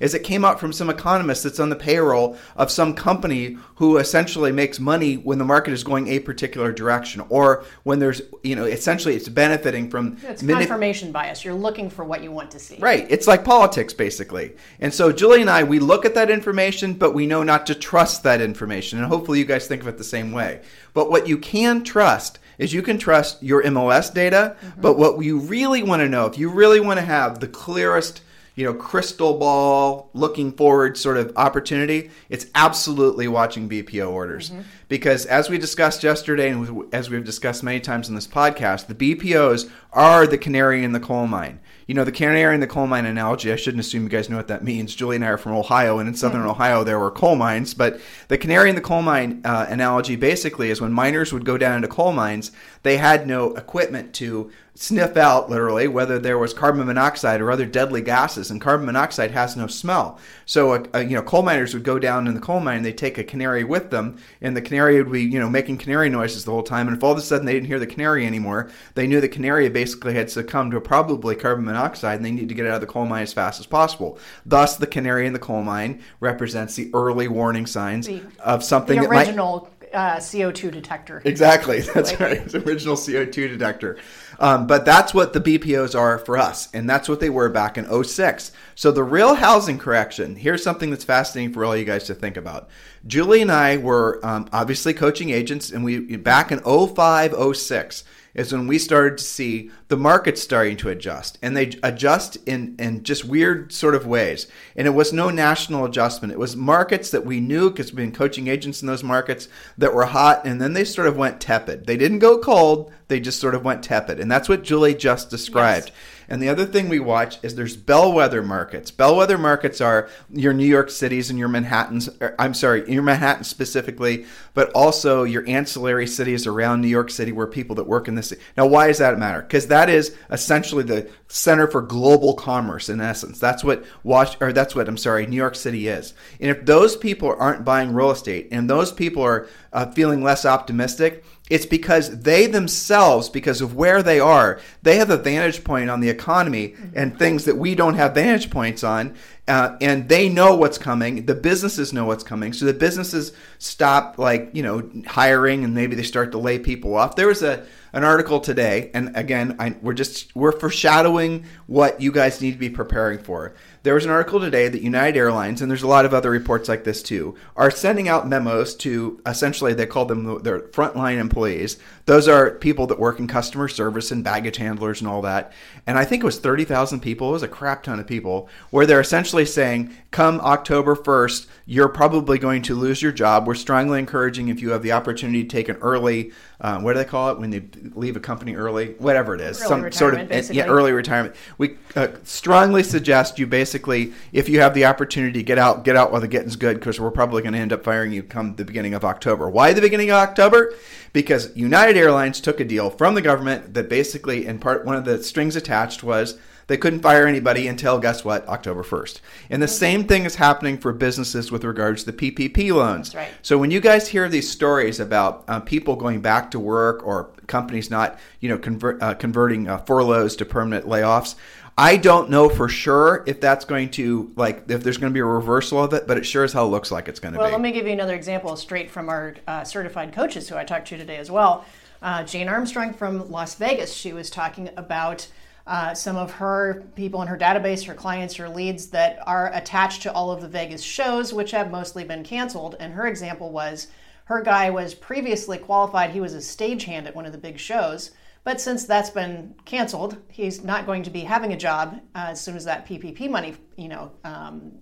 is 0.00 0.14
it 0.14 0.20
came 0.20 0.44
out 0.44 0.60
from 0.60 0.72
some 0.72 0.90
economist 0.90 1.42
that's 1.42 1.60
on 1.60 1.68
the 1.68 1.76
payroll 1.76 2.36
of 2.56 2.70
some 2.70 2.94
company 2.94 3.56
who 3.76 3.96
essentially 3.98 4.52
makes 4.52 4.78
money 4.78 5.16
when 5.16 5.38
the 5.38 5.44
market 5.44 5.72
is 5.72 5.84
going 5.84 6.08
a 6.08 6.20
particular 6.20 6.72
direction, 6.72 7.22
or 7.28 7.64
when 7.82 7.98
there's 7.98 8.22
you 8.42 8.56
know 8.56 8.64
essentially 8.64 9.14
it's 9.14 9.28
benefiting 9.28 9.90
from 9.90 10.16
it's 10.22 10.42
confirmation 10.42 11.12
bias. 11.12 11.44
You're 11.44 11.54
looking 11.54 11.90
for 11.90 12.04
what 12.04 12.22
you 12.22 12.30
want 12.30 12.50
to 12.52 12.58
see. 12.58 12.76
Right. 12.78 13.06
It's 13.10 13.26
like 13.26 13.44
politics 13.44 13.92
basically. 13.92 14.54
And 14.80 14.92
so 14.92 15.12
Julie 15.12 15.40
and 15.40 15.50
I 15.50 15.64
we 15.64 15.78
look 15.78 16.04
at 16.04 16.14
that 16.14 16.30
information, 16.30 16.94
but 16.94 17.14
we 17.14 17.26
know 17.26 17.42
not 17.42 17.66
to 17.66 17.74
trust 17.74 18.22
that 18.22 18.40
information, 18.40 18.98
and 18.98 19.08
hopefully 19.08 19.38
you 19.38 19.44
guys 19.44 19.66
think 19.66 19.82
of 19.82 19.88
it 19.88 19.98
the 19.98 20.04
same 20.04 20.32
way. 20.32 20.60
But 20.92 21.10
what 21.10 21.26
you 21.26 21.38
can 21.38 21.82
trust 21.82 22.38
is 22.58 22.72
you 22.72 22.82
can 22.82 22.98
trust 22.98 23.42
your 23.42 23.62
MLS 23.64 24.12
data, 24.12 24.56
mm-hmm. 24.60 24.80
but 24.80 24.96
what 24.96 25.22
you 25.24 25.38
really 25.38 25.82
want 25.82 26.00
to 26.00 26.08
know, 26.08 26.26
if 26.26 26.38
you 26.38 26.50
really 26.50 26.80
want 26.80 26.98
to 26.98 27.04
have 27.04 27.40
the 27.40 27.48
clearest, 27.48 28.20
you 28.54 28.64
know, 28.64 28.74
crystal 28.74 29.38
ball 29.38 30.10
looking 30.12 30.52
forward 30.52 30.96
sort 30.96 31.16
of 31.16 31.32
opportunity, 31.36 32.10
it's 32.28 32.46
absolutely 32.54 33.26
watching 33.26 33.68
BPO 33.68 34.10
orders. 34.10 34.50
Mm-hmm. 34.50 34.62
Because 34.88 35.26
as 35.26 35.50
we 35.50 35.58
discussed 35.58 36.02
yesterday 36.02 36.50
and 36.50 36.94
as 36.94 37.10
we've 37.10 37.24
discussed 37.24 37.62
many 37.62 37.80
times 37.80 38.08
in 38.08 38.14
this 38.14 38.28
podcast, 38.28 38.86
the 38.86 38.94
BPOs 38.94 39.70
are 39.92 40.26
the 40.26 40.38
canary 40.38 40.84
in 40.84 40.92
the 40.92 41.00
coal 41.00 41.26
mine 41.26 41.58
you 41.86 41.94
know, 41.94 42.04
the 42.04 42.12
canary 42.12 42.54
in 42.54 42.60
the 42.60 42.66
coal 42.66 42.86
mine 42.86 43.04
analogy, 43.04 43.52
I 43.52 43.56
shouldn't 43.56 43.80
assume 43.80 44.04
you 44.04 44.08
guys 44.08 44.30
know 44.30 44.36
what 44.36 44.48
that 44.48 44.64
means. 44.64 44.94
Julie 44.94 45.16
and 45.16 45.24
I 45.24 45.28
are 45.28 45.38
from 45.38 45.52
Ohio, 45.52 45.98
and 45.98 46.08
in 46.08 46.14
southern 46.14 46.40
mm-hmm. 46.40 46.50
Ohio, 46.50 46.82
there 46.82 46.98
were 46.98 47.10
coal 47.10 47.36
mines. 47.36 47.74
But 47.74 48.00
the 48.28 48.38
canary 48.38 48.70
in 48.70 48.74
the 48.74 48.80
coal 48.80 49.02
mine 49.02 49.42
uh, 49.44 49.66
analogy 49.68 50.16
basically 50.16 50.70
is 50.70 50.80
when 50.80 50.92
miners 50.92 51.32
would 51.32 51.44
go 51.44 51.58
down 51.58 51.76
into 51.76 51.88
coal 51.88 52.12
mines, 52.12 52.52
they 52.82 52.96
had 52.96 53.26
no 53.26 53.54
equipment 53.54 54.14
to 54.14 54.50
sniff 54.76 55.16
out 55.16 55.48
literally 55.48 55.86
whether 55.86 56.18
there 56.18 56.36
was 56.36 56.52
carbon 56.52 56.84
monoxide 56.84 57.40
or 57.40 57.52
other 57.52 57.64
deadly 57.64 58.02
gases 58.02 58.50
and 58.50 58.60
carbon 58.60 58.84
monoxide 58.84 59.30
has 59.30 59.56
no 59.56 59.68
smell 59.68 60.18
so 60.46 60.72
uh, 60.72 60.98
you 60.98 61.14
know 61.14 61.22
coal 61.22 61.42
miners 61.42 61.72
would 61.72 61.84
go 61.84 61.96
down 61.96 62.26
in 62.26 62.34
the 62.34 62.40
coal 62.40 62.58
mine 62.58 62.78
and 62.78 62.86
they 62.86 62.92
take 62.92 63.16
a 63.16 63.22
canary 63.22 63.62
with 63.62 63.90
them 63.90 64.18
and 64.40 64.56
the 64.56 64.60
canary 64.60 65.00
would 65.00 65.12
be 65.12 65.22
you 65.22 65.38
know 65.38 65.48
making 65.48 65.78
canary 65.78 66.08
noises 66.08 66.44
the 66.44 66.50
whole 66.50 66.62
time 66.62 66.88
and 66.88 66.96
if 66.96 67.04
all 67.04 67.12
of 67.12 67.18
a 67.18 67.20
sudden 67.20 67.46
they 67.46 67.52
didn't 67.52 67.68
hear 67.68 67.78
the 67.78 67.86
canary 67.86 68.26
anymore 68.26 68.68
they 68.94 69.06
knew 69.06 69.20
the 69.20 69.28
canary 69.28 69.68
basically 69.68 70.14
had 70.14 70.28
succumbed 70.28 70.72
to 70.72 70.80
probably 70.80 71.36
carbon 71.36 71.64
monoxide 71.64 72.16
and 72.16 72.24
they 72.24 72.32
need 72.32 72.48
to 72.48 72.54
get 72.54 72.66
out 72.66 72.74
of 72.74 72.80
the 72.80 72.86
coal 72.86 73.06
mine 73.06 73.22
as 73.22 73.32
fast 73.32 73.60
as 73.60 73.66
possible 73.66 74.18
thus 74.44 74.76
the 74.76 74.88
canary 74.88 75.24
in 75.24 75.32
the 75.32 75.38
coal 75.38 75.62
mine 75.62 76.02
represents 76.18 76.74
the 76.74 76.90
early 76.92 77.28
warning 77.28 77.64
signs 77.64 78.08
the, 78.08 78.20
of 78.40 78.64
something 78.64 79.00
the 79.00 79.08
original 79.08 79.70
uh, 79.94 80.16
CO2 80.16 80.72
detector. 80.72 81.22
Exactly. 81.24 81.80
That's 81.94 82.10
like, 82.10 82.20
right. 82.20 82.36
It's 82.38 82.54
original 82.54 82.96
CO2 82.96 83.32
detector. 83.32 83.98
Um, 84.38 84.66
but 84.66 84.84
that's 84.84 85.14
what 85.14 85.32
the 85.32 85.40
BPOs 85.40 85.98
are 85.98 86.18
for 86.18 86.36
us. 86.36 86.68
And 86.74 86.88
that's 86.88 87.08
what 87.08 87.20
they 87.20 87.30
were 87.30 87.48
back 87.48 87.78
in 87.78 88.04
06. 88.04 88.52
So 88.74 88.90
the 88.90 89.02
real 89.02 89.34
housing 89.34 89.78
correction, 89.78 90.36
here's 90.36 90.62
something 90.62 90.90
that's 90.90 91.04
fascinating 91.04 91.52
for 91.52 91.64
all 91.64 91.76
you 91.76 91.84
guys 91.84 92.04
to 92.04 92.14
think 92.14 92.36
about. 92.36 92.68
Julie 93.06 93.42
and 93.42 93.52
I 93.52 93.76
were 93.76 94.20
um, 94.24 94.48
obviously 94.52 94.94
coaching 94.94 95.30
agents, 95.30 95.70
and 95.70 95.84
we 95.84 96.16
back 96.16 96.50
in 96.50 96.60
05, 96.60 97.56
06 97.56 98.04
is 98.34 98.52
when 98.52 98.66
we 98.66 98.78
started 98.78 99.18
to 99.18 99.24
see 99.24 99.70
the 99.88 99.96
market 99.96 100.38
starting 100.38 100.76
to 100.76 100.88
adjust 100.88 101.38
and 101.42 101.56
they 101.56 101.72
adjust 101.82 102.36
in, 102.46 102.74
in 102.78 103.02
just 103.02 103.24
weird 103.24 103.72
sort 103.72 103.94
of 103.94 104.06
ways. 104.06 104.46
And 104.76 104.86
it 104.86 104.90
was 104.90 105.12
no 105.12 105.30
national 105.30 105.84
adjustment. 105.84 106.32
It 106.32 106.38
was 106.38 106.56
markets 106.56 107.10
that 107.10 107.24
we 107.24 107.40
knew 107.40 107.70
because 107.70 107.92
we've 107.92 107.96
been 107.96 108.12
coaching 108.12 108.48
agents 108.48 108.82
in 108.82 108.88
those 108.88 109.04
markets 109.04 109.48
that 109.78 109.94
were 109.94 110.06
hot 110.06 110.44
and 110.44 110.60
then 110.60 110.72
they 110.72 110.84
sort 110.84 111.06
of 111.06 111.16
went 111.16 111.40
tepid. 111.40 111.86
They 111.86 111.96
didn't 111.96 112.18
go 112.18 112.38
cold 112.38 112.92
they 113.08 113.20
just 113.20 113.40
sort 113.40 113.54
of 113.54 113.64
went 113.64 113.82
tepid. 113.84 114.18
And 114.20 114.30
that's 114.30 114.48
what 114.48 114.62
julie 114.62 114.94
just 114.94 115.30
described. 115.30 115.88
Yes. 115.88 115.96
And 116.28 116.42
the 116.42 116.48
other 116.48 116.66
thing 116.66 116.88
we 116.88 117.00
watch 117.00 117.38
is 117.42 117.54
there's 117.54 117.76
bellwether 117.76 118.42
markets. 118.42 118.90
Bellwether 118.90 119.38
markets 119.38 119.80
are 119.80 120.08
your 120.30 120.52
New 120.52 120.66
York 120.66 120.90
cities 120.90 121.30
and 121.30 121.38
your 121.38 121.48
Manhattans. 121.48 122.08
I'm 122.38 122.54
sorry, 122.54 122.90
your 122.90 123.02
Manhattan 123.02 123.44
specifically, 123.44 124.26
but 124.54 124.70
also 124.72 125.24
your 125.24 125.46
ancillary 125.48 126.06
cities 126.06 126.46
around 126.46 126.80
New 126.80 126.88
York 126.88 127.10
City 127.10 127.32
where 127.32 127.46
people 127.46 127.76
that 127.76 127.86
work 127.86 128.08
in 128.08 128.14
this. 128.14 128.32
Now, 128.56 128.66
why 128.66 128.88
does 128.88 128.98
that 128.98 129.18
matter? 129.18 129.42
Because 129.42 129.66
that 129.68 129.88
is 129.88 130.16
essentially 130.30 130.84
the 130.84 131.10
center 131.28 131.66
for 131.66 131.82
global 131.82 132.34
commerce 132.34 132.88
in 132.88 133.00
essence. 133.00 133.38
That's 133.38 133.64
what 133.64 133.84
Wash 134.02 134.36
or 134.40 134.52
that's 134.52 134.74
what 134.74 134.88
I'm 134.88 134.96
sorry, 134.96 135.26
New 135.26 135.36
York 135.36 135.54
City 135.54 135.88
is. 135.88 136.14
And 136.40 136.50
if 136.50 136.64
those 136.64 136.96
people 136.96 137.34
aren't 137.38 137.64
buying 137.64 137.92
real 137.92 138.10
estate 138.10 138.48
and 138.50 138.68
those 138.68 138.92
people 138.92 139.22
are 139.22 139.48
uh, 139.72 139.90
feeling 139.92 140.22
less 140.22 140.44
optimistic, 140.46 141.24
it's 141.50 141.66
because 141.66 142.20
they 142.20 142.46
themselves, 142.46 143.28
because 143.28 143.60
of 143.60 143.74
where 143.74 144.02
they 144.02 144.18
are, 144.18 144.60
they 144.82 144.96
have 144.96 145.10
a 145.10 145.18
vantage 145.18 145.62
point 145.62 145.90
on 145.90 146.00
the 146.00 146.08
economy 146.08 146.74
and 146.94 147.18
things 147.18 147.44
that 147.44 147.56
we 147.56 147.74
don't 147.74 147.96
have 147.96 148.14
vantage 148.14 148.50
points 148.50 148.82
on. 148.82 149.14
Uh, 149.46 149.76
and 149.82 150.08
they 150.08 150.30
know 150.30 150.56
what's 150.56 150.78
coming. 150.78 151.26
The 151.26 151.34
businesses 151.34 151.92
know 151.92 152.06
what's 152.06 152.24
coming. 152.24 152.54
So 152.54 152.64
the 152.64 152.72
businesses 152.72 153.32
stop, 153.58 154.18
like, 154.18 154.48
you 154.54 154.62
know, 154.62 154.90
hiring 155.06 155.64
and 155.64 155.74
maybe 155.74 155.94
they 155.94 156.02
start 156.02 156.32
to 156.32 156.38
lay 156.38 156.58
people 156.58 156.94
off. 156.94 157.14
There 157.14 157.26
was 157.26 157.42
a, 157.42 157.66
an 157.92 158.04
article 158.04 158.40
today, 158.40 158.90
and 158.94 159.14
again, 159.14 159.56
I, 159.58 159.76
we're 159.82 159.92
just, 159.92 160.34
we're 160.34 160.58
foreshadowing 160.58 161.44
what 161.66 162.00
you 162.00 162.10
guys 162.10 162.40
need 162.40 162.52
to 162.52 162.58
be 162.58 162.70
preparing 162.70 163.18
for. 163.18 163.54
There 163.84 163.92
was 163.92 164.06
an 164.06 164.10
article 164.10 164.40
today 164.40 164.68
that 164.68 164.80
United 164.80 165.18
Airlines, 165.18 165.60
and 165.60 165.70
there's 165.70 165.82
a 165.82 165.86
lot 165.86 166.06
of 166.06 166.14
other 166.14 166.30
reports 166.30 166.70
like 166.70 166.84
this 166.84 167.02
too, 167.02 167.34
are 167.54 167.70
sending 167.70 168.08
out 168.08 168.26
memos 168.26 168.74
to 168.76 169.20
essentially, 169.26 169.74
they 169.74 169.84
call 169.84 170.06
them 170.06 170.42
their 170.42 170.60
frontline 170.60 171.18
employees. 171.18 171.76
Those 172.06 172.26
are 172.26 172.52
people 172.52 172.86
that 172.86 172.98
work 172.98 173.18
in 173.18 173.26
customer 173.26 173.68
service 173.68 174.10
and 174.10 174.24
baggage 174.24 174.56
handlers 174.56 175.02
and 175.02 175.08
all 175.08 175.20
that. 175.20 175.52
And 175.86 175.98
I 175.98 176.06
think 176.06 176.22
it 176.22 176.26
was 176.26 176.38
30,000 176.38 177.00
people, 177.00 177.28
it 177.28 177.32
was 177.32 177.42
a 177.42 177.48
crap 177.48 177.82
ton 177.82 178.00
of 178.00 178.06
people, 178.06 178.48
where 178.70 178.86
they're 178.86 179.00
essentially 179.00 179.44
saying, 179.44 179.94
come 180.10 180.40
October 180.40 180.96
1st, 180.96 181.46
you're 181.66 181.88
probably 181.88 182.38
going 182.38 182.62
to 182.62 182.74
lose 182.74 183.02
your 183.02 183.12
job. 183.12 183.46
We're 183.46 183.54
strongly 183.54 183.98
encouraging 183.98 184.48
if 184.48 184.62
you 184.62 184.70
have 184.70 184.82
the 184.82 184.92
opportunity 184.92 185.42
to 185.44 185.48
take 185.48 185.68
an 185.68 185.76
early, 185.76 186.32
uh, 186.58 186.80
what 186.80 186.94
do 186.94 187.00
they 187.00 187.04
call 187.04 187.32
it 187.32 187.38
when 187.38 187.50
they 187.50 187.62
leave 187.94 188.16
a 188.16 188.20
company 188.20 188.54
early? 188.54 188.94
Whatever 188.94 189.34
it 189.34 189.42
is, 189.42 189.60
early 189.60 189.68
some 189.68 189.92
sort 189.92 190.14
of 190.14 190.50
yeah, 190.50 190.66
early 190.66 190.92
retirement. 190.92 191.36
We 191.58 191.76
uh, 191.96 192.08
strongly 192.22 192.82
suggest 192.82 193.38
you 193.38 193.46
basically 193.46 193.73
basically, 193.74 194.12
if 194.32 194.48
you 194.48 194.60
have 194.60 194.72
the 194.72 194.84
opportunity, 194.84 195.40
to 195.40 195.42
get 195.42 195.58
out, 195.58 195.84
get 195.84 195.96
out 195.96 196.12
while 196.12 196.20
the 196.20 196.28
getting's 196.28 196.54
good, 196.54 196.78
because 196.78 197.00
we're 197.00 197.10
probably 197.10 197.42
going 197.42 197.54
to 197.54 197.58
end 197.58 197.72
up 197.72 197.82
firing 197.82 198.12
you 198.12 198.22
come 198.22 198.54
the 198.54 198.64
beginning 198.64 198.94
of 198.94 199.04
October. 199.04 199.50
Why 199.50 199.72
the 199.72 199.80
beginning 199.80 200.10
of 200.10 200.16
October? 200.16 200.72
Because 201.12 201.54
United 201.56 201.96
Airlines 201.96 202.40
took 202.40 202.60
a 202.60 202.64
deal 202.64 202.88
from 202.88 203.16
the 203.16 203.22
government 203.22 203.74
that 203.74 203.88
basically, 203.88 204.46
in 204.46 204.60
part, 204.60 204.84
one 204.84 204.94
of 204.94 205.04
the 205.04 205.24
strings 205.24 205.56
attached 205.56 206.04
was 206.04 206.38
they 206.66 206.76
couldn't 206.76 207.00
fire 207.00 207.26
anybody 207.26 207.68
until 207.68 207.98
guess 207.98 208.24
what 208.24 208.48
october 208.48 208.82
1st 208.82 209.20
and 209.50 209.62
the 209.62 209.68
same 209.68 210.06
thing 210.06 210.24
is 210.24 210.36
happening 210.36 210.78
for 210.78 210.94
businesses 210.94 211.52
with 211.52 211.62
regards 211.62 212.04
to 212.04 212.12
the 212.12 212.32
ppp 212.32 212.72
loans 212.72 213.14
right. 213.14 213.28
so 213.42 213.58
when 213.58 213.70
you 213.70 213.80
guys 213.80 214.08
hear 214.08 214.28
these 214.28 214.50
stories 214.50 214.98
about 214.98 215.44
uh, 215.48 215.60
people 215.60 215.96
going 215.96 216.20
back 216.22 216.50
to 216.50 216.58
work 216.58 217.06
or 217.06 217.30
companies 217.46 217.90
not 217.90 218.18
you 218.40 218.48
know 218.48 218.58
convert, 218.58 219.02
uh, 219.02 219.14
converting 219.14 219.68
uh, 219.68 219.78
furloughs 219.78 220.36
to 220.36 220.44
permanent 220.44 220.86
layoffs 220.86 221.34
I 221.76 221.96
don't 221.96 222.30
know 222.30 222.48
for 222.48 222.68
sure 222.68 223.24
if 223.26 223.40
that's 223.40 223.64
going 223.64 223.90
to 223.92 224.32
like 224.36 224.64
if 224.68 224.84
there's 224.84 224.96
going 224.96 225.12
to 225.12 225.14
be 225.14 225.20
a 225.20 225.24
reversal 225.24 225.82
of 225.82 225.92
it, 225.92 226.06
but 226.06 226.16
it 226.16 226.24
sure 226.24 226.44
as 226.44 226.52
hell 226.52 226.70
looks 226.70 226.92
like 226.92 227.08
it's 227.08 227.18
going 227.18 227.34
to 227.34 227.38
well, 227.38 227.48
be. 227.48 227.52
Well, 227.52 227.60
let 227.60 227.62
me 227.62 227.72
give 227.72 227.86
you 227.86 227.92
another 227.92 228.14
example 228.14 228.54
straight 228.56 228.90
from 228.90 229.08
our 229.08 229.34
uh, 229.48 229.64
certified 229.64 230.12
coaches 230.12 230.48
who 230.48 230.56
I 230.56 230.64
talked 230.64 230.86
to 230.88 230.96
today 230.96 231.16
as 231.16 231.30
well. 231.30 231.64
Uh, 232.00 232.22
Jane 232.22 232.48
Armstrong 232.48 232.92
from 232.94 233.28
Las 233.28 233.56
Vegas. 233.56 233.92
She 233.92 234.12
was 234.12 234.30
talking 234.30 234.70
about. 234.76 235.28
Uh, 235.66 235.94
some 235.94 236.14
of 236.14 236.30
her 236.30 236.84
people 236.94 237.22
in 237.22 237.28
her 237.28 237.38
database, 237.38 237.86
her 237.86 237.94
clients, 237.94 238.34
her 238.34 238.50
leads 238.50 238.88
that 238.88 239.18
are 239.26 239.50
attached 239.54 240.02
to 240.02 240.12
all 240.12 240.30
of 240.30 240.42
the 240.42 240.48
Vegas 240.48 240.82
shows, 240.82 241.32
which 241.32 241.52
have 241.52 241.70
mostly 241.70 242.04
been 242.04 242.22
canceled. 242.22 242.76
And 242.78 242.92
her 242.92 243.06
example 243.06 243.50
was 243.50 243.86
her 244.26 244.42
guy 244.42 244.68
was 244.68 244.92
previously 244.94 245.56
qualified. 245.56 246.10
He 246.10 246.20
was 246.20 246.34
a 246.34 246.38
stagehand 246.38 247.06
at 247.06 247.16
one 247.16 247.24
of 247.24 247.32
the 247.32 247.38
big 247.38 247.58
shows. 247.58 248.10
But 248.44 248.60
since 248.60 248.84
that's 248.84 249.10
been 249.10 249.54
canceled, 249.64 250.18
he's 250.28 250.62
not 250.62 250.84
going 250.84 251.02
to 251.04 251.10
be 251.10 251.20
having 251.20 251.54
a 251.54 251.56
job 251.56 252.00
uh, 252.14 252.26
as 252.28 252.40
soon 252.40 252.56
as 252.56 252.64
that 252.66 252.86
PPP 252.86 253.30
money, 253.30 253.56
you 253.76 253.88
know, 253.88 254.12
um, 254.22 254.72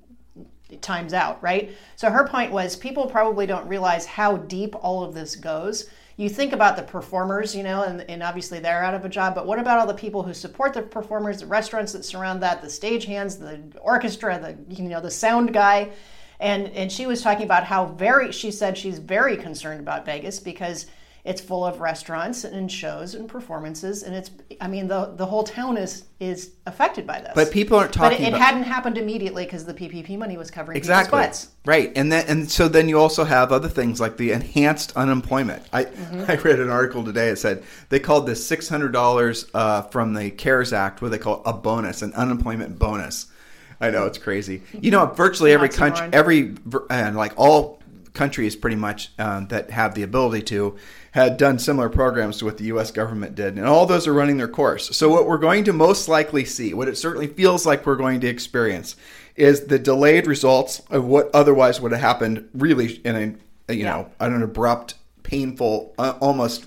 times 0.80 1.12
out, 1.14 1.40
right? 1.42 1.70
So 1.94 2.10
her 2.10 2.26
point 2.26 2.50
was 2.50 2.74
people 2.74 3.06
probably 3.06 3.46
don't 3.46 3.68
realize 3.68 4.04
how 4.04 4.36
deep 4.36 4.74
all 4.82 5.04
of 5.04 5.14
this 5.14 5.36
goes. 5.36 5.88
You 6.16 6.28
think 6.28 6.52
about 6.52 6.76
the 6.76 6.82
performers, 6.82 7.54
you 7.54 7.62
know, 7.62 7.84
and, 7.84 8.02
and 8.02 8.22
obviously 8.22 8.58
they're 8.58 8.82
out 8.82 8.94
of 8.94 9.04
a 9.04 9.08
job, 9.08 9.34
but 9.34 9.46
what 9.46 9.58
about 9.58 9.78
all 9.78 9.86
the 9.86 9.94
people 9.94 10.22
who 10.22 10.34
support 10.34 10.74
the 10.74 10.82
performers, 10.82 11.40
the 11.40 11.46
restaurants 11.46 11.92
that 11.92 12.04
surround 12.04 12.42
that, 12.42 12.62
the 12.62 12.68
stagehands, 12.68 13.38
the 13.38 13.78
orchestra, 13.78 14.38
the 14.38 14.74
you 14.74 14.88
know, 14.88 15.00
the 15.00 15.10
sound 15.10 15.52
guy? 15.54 15.90
And 16.40 16.68
and 16.70 16.90
she 16.90 17.06
was 17.06 17.22
talking 17.22 17.44
about 17.44 17.64
how 17.64 17.86
very 17.86 18.32
she 18.32 18.50
said 18.50 18.76
she's 18.76 18.98
very 18.98 19.36
concerned 19.36 19.80
about 19.80 20.04
Vegas 20.04 20.40
because 20.40 20.86
It's 21.24 21.40
full 21.40 21.64
of 21.64 21.80
restaurants 21.80 22.42
and 22.42 22.70
shows 22.70 23.14
and 23.14 23.28
performances, 23.28 24.02
and 24.02 24.12
it's. 24.12 24.32
I 24.60 24.66
mean, 24.66 24.88
the 24.88 25.12
the 25.14 25.24
whole 25.24 25.44
town 25.44 25.76
is 25.76 26.06
is 26.18 26.54
affected 26.66 27.06
by 27.06 27.20
this. 27.20 27.30
But 27.36 27.52
people 27.52 27.78
aren't 27.78 27.92
But 27.92 28.10
talking 28.10 28.24
it, 28.24 28.24
it 28.24 28.28
about 28.30 28.40
hadn't 28.40 28.64
happened 28.64 28.98
immediately 28.98 29.44
because 29.44 29.64
the 29.64 29.72
PPP 29.72 30.18
money 30.18 30.36
was 30.36 30.50
covering 30.50 30.76
exactly 30.76 31.24
right, 31.64 31.92
and 31.94 32.10
then 32.10 32.24
and 32.26 32.50
so 32.50 32.66
then 32.66 32.88
you 32.88 32.98
also 32.98 33.22
have 33.22 33.52
other 33.52 33.68
things 33.68 34.00
like 34.00 34.16
the 34.16 34.32
enhanced 34.32 34.96
unemployment. 34.96 35.62
I 35.72 35.86
Mm-hmm. 36.12 36.30
I 36.30 36.34
read 36.36 36.60
an 36.60 36.70
article 36.70 37.04
today. 37.04 37.28
It 37.28 37.36
said 37.36 37.62
they 37.88 38.00
called 38.00 38.26
this 38.26 38.44
six 38.44 38.68
hundred 38.68 38.92
dollars 38.92 39.46
uh, 39.54 39.82
from 39.82 40.14
the 40.14 40.30
CARES 40.30 40.72
Act, 40.72 41.02
what 41.02 41.10
they 41.10 41.18
call 41.18 41.42
a 41.44 41.52
bonus, 41.52 42.02
an 42.02 42.12
unemployment 42.14 42.78
bonus. 42.78 43.26
I 43.80 43.90
know 43.90 44.06
it's 44.06 44.18
crazy. 44.18 44.62
You 44.72 44.92
know, 44.92 45.06
virtually 45.06 45.52
every 45.52 45.68
country, 45.68 46.08
every 46.12 46.54
and 46.88 47.16
like 47.16 47.32
all 47.36 47.81
countries 48.14 48.54
pretty 48.56 48.76
much 48.76 49.10
um, 49.18 49.48
that 49.48 49.70
have 49.70 49.94
the 49.94 50.02
ability 50.02 50.42
to 50.42 50.76
had 51.12 51.36
done 51.36 51.58
similar 51.58 51.88
programs 51.88 52.38
to 52.38 52.44
what 52.44 52.56
the 52.58 52.64
U.S. 52.64 52.90
government 52.90 53.34
did, 53.34 53.56
and 53.58 53.66
all 53.66 53.84
those 53.86 54.06
are 54.06 54.12
running 54.14 54.36
their 54.38 54.48
course. 54.48 54.96
So 54.96 55.08
what 55.10 55.26
we're 55.26 55.38
going 55.38 55.64
to 55.64 55.72
most 55.72 56.08
likely 56.08 56.44
see, 56.44 56.72
what 56.74 56.88
it 56.88 56.96
certainly 56.96 57.26
feels 57.26 57.66
like 57.66 57.84
we're 57.86 57.96
going 57.96 58.20
to 58.20 58.28
experience, 58.28 58.96
is 59.36 59.66
the 59.66 59.78
delayed 59.78 60.26
results 60.26 60.80
of 60.90 61.04
what 61.04 61.30
otherwise 61.34 61.80
would 61.80 61.92
have 61.92 62.00
happened, 62.00 62.48
really 62.54 62.94
in 63.04 63.16
a 63.16 63.72
you 63.72 63.80
Yeah. 63.84 63.90
know 63.92 64.10
an 64.20 64.42
abrupt, 64.42 64.94
painful, 65.22 65.94
uh, 65.98 66.14
almost 66.20 66.66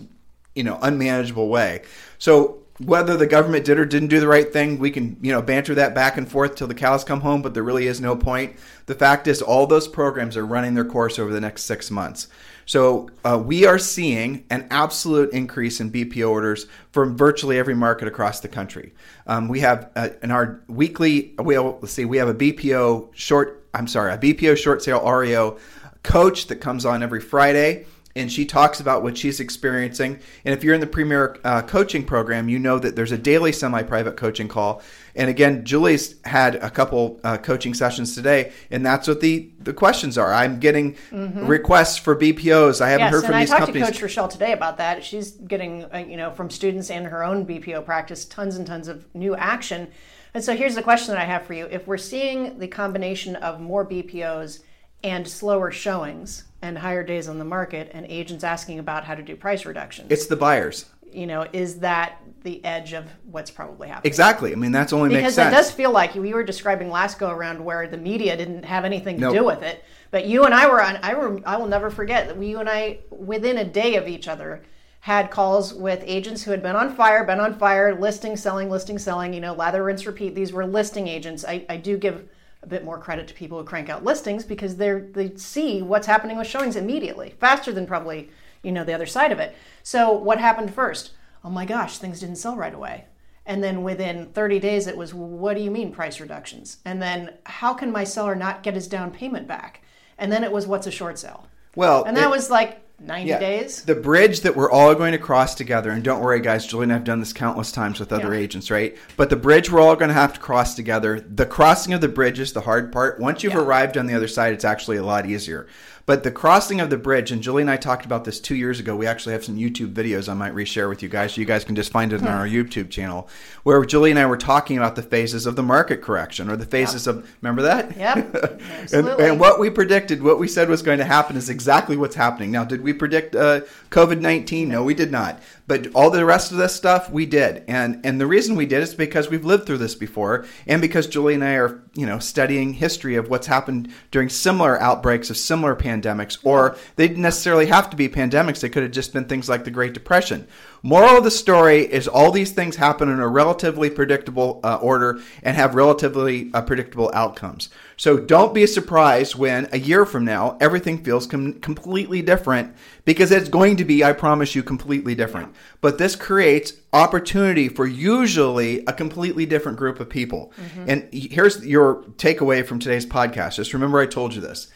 you 0.55 0.63
know 0.63 0.79
unmanageable 0.81 1.47
way. 1.49 1.81
So 2.17 2.59
whether 2.79 3.15
the 3.15 3.27
government 3.27 3.65
did 3.65 3.79
or 3.79 3.85
didn't 3.85 4.09
do 4.09 4.19
the 4.19 4.27
right 4.27 4.51
thing, 4.51 4.79
we 4.79 4.91
can 4.91 5.17
you 5.21 5.31
know 5.31 5.41
banter 5.41 5.75
that 5.75 5.95
back 5.95 6.17
and 6.17 6.29
forth 6.29 6.55
till 6.55 6.67
the 6.67 6.75
cows 6.75 7.03
come 7.03 7.21
home. 7.21 7.41
But 7.41 7.53
there 7.53 7.63
really 7.63 7.87
is 7.87 8.01
no 8.01 8.15
point. 8.15 8.55
The 8.85 8.95
fact 8.95 9.27
is, 9.27 9.41
all 9.41 9.67
those 9.67 9.87
programs 9.87 10.35
are 10.35 10.45
running 10.45 10.73
their 10.73 10.85
course 10.85 11.17
over 11.17 11.31
the 11.31 11.41
next 11.41 11.63
six 11.63 11.89
months. 11.89 12.27
So 12.65 13.09
uh, 13.23 13.41
we 13.43 13.65
are 13.65 13.77
seeing 13.77 14.45
an 14.49 14.67
absolute 14.71 15.31
increase 15.31 15.79
in 15.79 15.91
BPO 15.91 16.29
orders 16.29 16.65
from 16.91 17.15
virtually 17.15 17.59
every 17.59 17.75
market 17.75 18.07
across 18.07 18.39
the 18.39 18.47
country. 18.47 18.93
Um, 19.27 19.47
we 19.47 19.59
have 19.59 19.91
uh, 19.95 20.09
in 20.23 20.31
our 20.31 20.61
weekly, 20.67 21.35
we 21.37 21.53
have, 21.53 21.65
let's 21.81 21.91
see, 21.91 22.05
we 22.05 22.17
have 22.17 22.27
a 22.27 22.33
BPO 22.33 23.13
short. 23.13 23.67
I'm 23.73 23.87
sorry, 23.87 24.13
a 24.13 24.17
BPO 24.17 24.57
short 24.57 24.81
sale 24.81 25.07
REO 25.07 25.59
coach 26.01 26.47
that 26.47 26.57
comes 26.57 26.85
on 26.85 27.03
every 27.03 27.21
Friday 27.21 27.85
and 28.15 28.31
she 28.31 28.45
talks 28.45 28.79
about 28.79 29.03
what 29.03 29.17
she's 29.17 29.41
experiencing. 29.41 30.19
And 30.45 30.53
if 30.53 30.63
you're 30.63 30.73
in 30.73 30.79
the 30.79 30.87
Premier 30.87 31.37
uh, 31.43 31.61
coaching 31.61 32.05
program, 32.05 32.47
you 32.47 32.57
know 32.57 32.79
that 32.79 32.95
there's 32.95 33.11
a 33.11 33.17
daily 33.17 33.51
semi-private 33.51 34.15
coaching 34.15 34.47
call. 34.47 34.81
And 35.15 35.29
again, 35.29 35.65
Julie's 35.65 36.15
had 36.23 36.55
a 36.55 36.69
couple 36.69 37.19
uh, 37.25 37.37
coaching 37.37 37.73
sessions 37.73 38.15
today, 38.15 38.53
and 38.71 38.85
that's 38.85 39.07
what 39.07 39.19
the 39.19 39.51
the 39.59 39.73
questions 39.73 40.17
are. 40.17 40.33
I'm 40.33 40.59
getting 40.59 40.95
requests 41.11 41.97
for 41.97 42.15
BPOs. 42.15 42.79
I 42.81 42.89
haven't 42.89 43.05
Yes, 43.05 43.13
heard 43.13 43.21
from 43.21 43.27
and 43.27 43.35
I 43.35 43.39
these 43.41 43.49
talked 43.49 43.59
companies. 43.65 43.87
to 43.87 43.91
Coach 43.93 44.01
Rochelle 44.01 44.27
today 44.27 44.53
about 44.53 44.77
that. 44.77 45.03
She's 45.03 45.31
getting, 45.31 45.83
uh, 45.85 46.05
you 46.07 46.17
know, 46.17 46.31
from 46.31 46.49
students 46.49 46.89
and 46.89 47.05
her 47.05 47.23
own 47.23 47.45
BPO 47.45 47.85
practice, 47.85 48.25
tons 48.25 48.55
and 48.55 48.65
tons 48.65 48.87
of 48.87 49.05
new 49.13 49.35
action. 49.35 49.89
And 50.33 50.43
so 50.43 50.55
here's 50.55 50.75
the 50.75 50.83
question 50.83 51.13
that 51.15 51.21
I 51.21 51.25
have 51.25 51.45
for 51.45 51.53
you: 51.53 51.65
If 51.65 51.87
we're 51.87 51.97
seeing 51.97 52.59
the 52.59 52.67
combination 52.67 53.35
of 53.37 53.59
more 53.59 53.85
BPOs 53.85 54.59
and 55.03 55.27
slower 55.27 55.71
showings 55.71 56.45
and 56.65 56.77
higher 56.77 57.03
days 57.03 57.27
on 57.27 57.37
the 57.39 57.45
market, 57.45 57.91
and 57.93 58.05
agents 58.07 58.43
asking 58.43 58.79
about 58.79 59.03
how 59.05 59.15
to 59.15 59.23
do 59.23 59.35
price 59.35 59.65
reductions, 59.65 60.11
it's 60.11 60.25
the 60.25 60.35
buyers. 60.35 60.85
you 61.11 61.27
know, 61.27 61.47
is 61.53 61.79
that 61.79 62.21
the 62.43 62.63
edge 62.65 62.93
of 62.93 63.05
what's 63.31 63.49
probably 63.51 63.87
happening? 63.87 64.09
Exactly. 64.09 64.51
I 64.51 64.55
mean, 64.55 64.71
that's 64.71 64.93
only 64.93 65.09
makes 65.09 65.19
because 65.21 65.35
sense. 65.35 65.53
it 65.53 65.55
does 65.55 65.71
feel 65.71 65.91
like 65.91 66.13
we 66.15 66.33
were 66.33 66.43
describing 66.43 66.89
last 66.89 67.17
go 67.19 67.29
around 67.29 67.63
where 67.63 67.87
the 67.87 67.97
media 67.97 68.35
didn't 68.35 68.63
have 68.63 68.85
anything 68.85 69.15
to 69.17 69.21
Nope. 69.21 69.33
do 69.35 69.43
with 69.45 69.63
it 69.63 69.83
but 70.11 70.27
you 70.27 70.45
and 70.45 70.53
i 70.53 70.67
were 70.69 70.81
on 70.81 70.97
i, 70.97 71.13
rem, 71.13 71.41
I 71.45 71.57
will 71.57 71.67
never 71.67 71.89
forget 71.89 72.27
that 72.27 72.37
we, 72.37 72.47
you 72.47 72.59
and 72.59 72.69
i 72.69 72.99
within 73.09 73.57
a 73.57 73.65
day 73.65 73.95
of 73.95 74.07
each 74.07 74.27
other 74.27 74.63
had 74.99 75.31
calls 75.31 75.73
with 75.73 76.01
agents 76.05 76.43
who 76.43 76.51
had 76.51 76.61
been 76.61 76.75
on 76.75 76.95
fire 76.95 77.23
been 77.25 77.39
on 77.39 77.57
fire 77.57 77.99
listing 77.99 78.37
selling 78.37 78.69
listing 78.69 78.99
selling 78.99 79.33
you 79.33 79.41
know 79.41 79.53
lather 79.53 79.83
rinse 79.83 80.05
repeat 80.05 80.35
these 80.35 80.53
were 80.53 80.65
listing 80.65 81.07
agents 81.07 81.43
i, 81.45 81.65
I 81.67 81.77
do 81.77 81.97
give 81.97 82.27
a 82.65 82.69
bit 82.69 82.83
more 82.83 82.97
credit 82.97 83.27
to 83.27 83.33
people 83.33 83.57
who 83.59 83.63
crank 83.63 83.89
out 83.89 84.03
listings 84.03 84.43
because 84.43 84.75
they're 84.77 85.01
they 85.13 85.35
see 85.35 85.81
what's 85.81 86.07
happening 86.07 86.37
with 86.37 86.47
showings 86.47 86.75
immediately 86.75 87.35
faster 87.39 87.71
than 87.71 87.85
probably 87.85 88.29
you 88.63 88.71
know 88.71 88.83
the 88.83 88.93
other 88.93 89.05
side 89.05 89.31
of 89.31 89.39
it 89.39 89.55
so 89.83 90.11
what 90.11 90.39
happened 90.39 90.73
first 90.73 91.11
oh 91.43 91.49
my 91.49 91.65
gosh 91.65 91.97
things 91.97 92.19
didn't 92.19 92.35
sell 92.37 92.55
right 92.55 92.73
away 92.73 93.05
and 93.47 93.63
then 93.63 93.83
within 93.83 94.25
30 94.33 94.59
days, 94.59 94.87
it 94.87 94.97
was, 94.97 95.13
what 95.13 95.55
do 95.55 95.61
you 95.61 95.69
mean 95.69 95.91
price 95.91 96.19
reductions? 96.19 96.77
And 96.83 96.99
then, 96.99 97.35
how 97.45 97.75
can 97.75 97.91
my 97.91 98.03
seller 98.03 98.33
not 98.33 98.63
get 98.63 98.73
his 98.73 98.87
down 98.87 99.11
payment 99.11 99.47
back? 99.47 99.83
And 100.17 100.31
then 100.31 100.43
it 100.43 100.51
was, 100.51 100.65
what's 100.65 100.87
a 100.87 100.91
short 100.91 101.19
sale? 101.19 101.45
well, 101.75 102.05
And 102.05 102.17
that 102.17 102.23
it- 102.23 102.29
was 102.31 102.49
like 102.49 102.81
90 102.99 103.29
Yeah. 103.29 103.39
days. 103.39 103.81
The 103.83 103.95
bridge 103.95 104.41
that 104.41 104.55
we're 104.55 104.71
all 104.71 104.95
going 104.95 105.11
to 105.11 105.17
cross 105.17 105.53
together, 105.53 105.89
and 105.91 106.01
don't 106.03 106.21
worry, 106.21 106.39
guys, 106.39 106.65
Julie 106.65 106.83
and 106.83 106.91
I 106.93 106.95
have 106.95 107.03
done 107.03 107.19
this 107.19 107.33
countless 107.33 107.71
times 107.71 107.99
with 107.99 108.13
other 108.13 108.33
Yeah. 108.33 108.39
agents, 108.39 108.71
right? 108.71 108.95
But 109.17 109.29
the 109.29 109.35
bridge 109.35 109.69
we're 109.71 109.81
all 109.81 109.95
going 109.95 110.09
to 110.09 110.13
have 110.15 110.33
to 110.33 110.39
cross 110.39 110.75
together. 110.75 111.19
The 111.19 111.45
crossing 111.45 111.93
of 111.93 112.01
the 112.01 112.07
bridge 112.07 112.39
is 112.39 112.53
the 112.53 112.61
hard 112.61 112.91
part. 112.91 113.19
Once 113.19 113.43
you've 113.43 113.53
Yeah. 113.53 113.59
arrived 113.59 113.97
on 113.97 114.05
the 114.07 114.13
other 114.13 114.27
side, 114.29 114.53
it's 114.53 114.65
actually 114.65 114.97
a 114.97 115.03
lot 115.03 115.25
easier. 115.25 115.67
But 116.05 116.23
the 116.23 116.31
crossing 116.31 116.79
of 116.79 116.91
the 116.91 116.97
bridge, 116.97 117.31
and 117.31 117.41
Julie 117.41 117.63
and 117.63 117.71
I 117.71 117.77
talked 117.77 118.05
about 118.05 118.25
this 118.25 118.39
two 118.39 118.55
years 118.55 118.79
ago. 118.79 118.95
We 118.95 119.07
actually 119.07 119.33
have 119.33 119.43
some 119.43 119.55
YouTube 119.55 119.93
videos 119.93 120.29
I 120.29 120.35
might 120.35 120.53
reshare 120.53 120.87
with 120.87 121.01
you 121.01 121.09
guys, 121.09 121.33
so 121.33 121.41
you 121.41 121.47
guys 121.47 121.63
can 121.63 121.75
just 121.75 121.91
find 121.91 122.13
it 122.13 122.21
on 122.21 122.27
our 122.27 122.47
YouTube 122.47 122.91
channel, 122.91 123.27
where 123.63 123.83
Julie 123.85 124.11
and 124.11 124.19
I 124.19 124.27
were 124.27 124.37
talking 124.37 124.77
about 124.77 124.95
the 124.95 125.01
phases 125.01 125.47
of 125.47 125.55
the 125.55 125.63
market 125.63 126.03
correction 126.03 126.47
or 126.47 126.55
the 126.55 126.65
phases 126.65 127.07
of. 127.07 127.27
Remember 127.41 127.63
that? 127.63 127.97
Yep, 127.97 128.61
and, 128.93 129.07
and 129.07 129.39
what 129.39 129.59
we 129.59 129.71
predicted, 129.71 130.21
what 130.21 130.37
we 130.37 130.47
said 130.47 130.69
was 130.69 130.83
going 130.83 130.99
to 130.99 131.05
happen, 131.05 131.37
is 131.37 131.49
exactly 131.49 131.97
what's 131.97 132.15
happening. 132.15 132.51
Now, 132.51 132.65
did 132.65 132.81
we 132.81 132.93
predict 132.93 133.35
uh, 133.35 133.61
COVID 133.95 134.19
nineteen? 134.19 134.67
No, 134.67 134.83
we 134.83 134.93
did 134.93 135.09
not. 135.09 135.41
But 135.67 135.87
all 135.95 136.11
the 136.11 136.25
rest 136.25 136.51
of 136.51 136.57
this 136.57 136.75
stuff, 136.75 137.09
we 137.09 137.25
did. 137.25 137.63
And 137.67 138.05
and 138.05 138.19
the 138.19 138.27
reason 138.27 138.55
we 138.55 138.65
did 138.65 138.83
is 138.83 138.93
because 138.93 139.29
we've 139.29 139.45
lived 139.45 139.65
through 139.65 139.79
this 139.79 139.95
before, 139.95 140.45
and 140.67 140.81
because 140.81 141.07
Julie 141.07 141.35
and 141.35 141.43
I 141.43 141.55
are, 141.55 141.81
you 141.93 142.05
know, 142.05 142.19
studying 142.19 142.73
history 142.73 143.15
of 143.15 143.29
what's 143.29 143.47
happened 143.47 143.91
during 144.11 144.27
similar 144.27 144.79
outbreaks 144.81 145.29
of 145.29 145.37
similar 145.37 145.75
pandemics, 145.75 146.37
or 146.43 146.75
they 146.97 147.07
didn't 147.07 147.23
necessarily 147.23 147.67
have 147.67 147.89
to 147.89 147.95
be 147.95 148.09
pandemics. 148.09 148.59
They 148.59 148.69
could 148.69 148.83
have 148.83 148.91
just 148.91 149.13
been 149.13 149.25
things 149.25 149.47
like 149.47 149.63
the 149.63 149.71
Great 149.71 149.93
Depression. 149.93 150.45
Moral 150.83 151.17
of 151.17 151.23
the 151.23 151.31
story 151.31 151.79
is 151.81 152.07
all 152.07 152.31
these 152.31 152.51
things 152.51 152.75
happen 152.75 153.09
in 153.09 153.19
a 153.19 153.27
relatively 153.27 153.89
predictable 153.89 154.59
uh, 154.63 154.75
order 154.75 155.19
and 155.41 155.55
have 155.55 155.73
relatively 155.73 156.51
uh, 156.53 156.61
predictable 156.61 157.09
outcomes. 157.13 157.69
So 157.97 158.17
don't 158.17 158.53
be 158.53 158.67
surprised 158.67 159.35
when 159.35 159.69
a 159.71 159.79
year 159.79 160.05
from 160.05 160.25
now 160.25 160.57
everything 160.59 161.03
feels 161.03 161.25
com- 161.25 161.59
completely 161.61 162.21
different 162.21 162.75
because 163.05 163.31
it's 163.31 163.49
going 163.49 163.77
to 163.77 163.85
be, 163.85 164.03
I 164.03 164.13
promise 164.13 164.55
you, 164.55 164.63
completely 164.63 165.15
different. 165.15 165.55
But 165.81 165.97
this 165.97 166.15
creates 166.15 166.73
opportunity 166.91 167.69
for 167.69 167.85
usually 167.85 168.83
a 168.85 168.93
completely 168.93 169.45
different 169.45 169.77
group 169.77 169.99
of 169.99 170.09
people. 170.09 170.51
Mm-hmm. 170.59 170.89
And 170.89 171.09
here's 171.13 171.65
your 171.65 172.03
takeaway 172.17 172.65
from 172.65 172.79
today's 172.79 173.05
podcast. 173.05 173.55
Just 173.55 173.73
remember 173.73 173.99
I 173.99 174.05
told 174.05 174.33
you 174.33 174.41
this. 174.41 174.67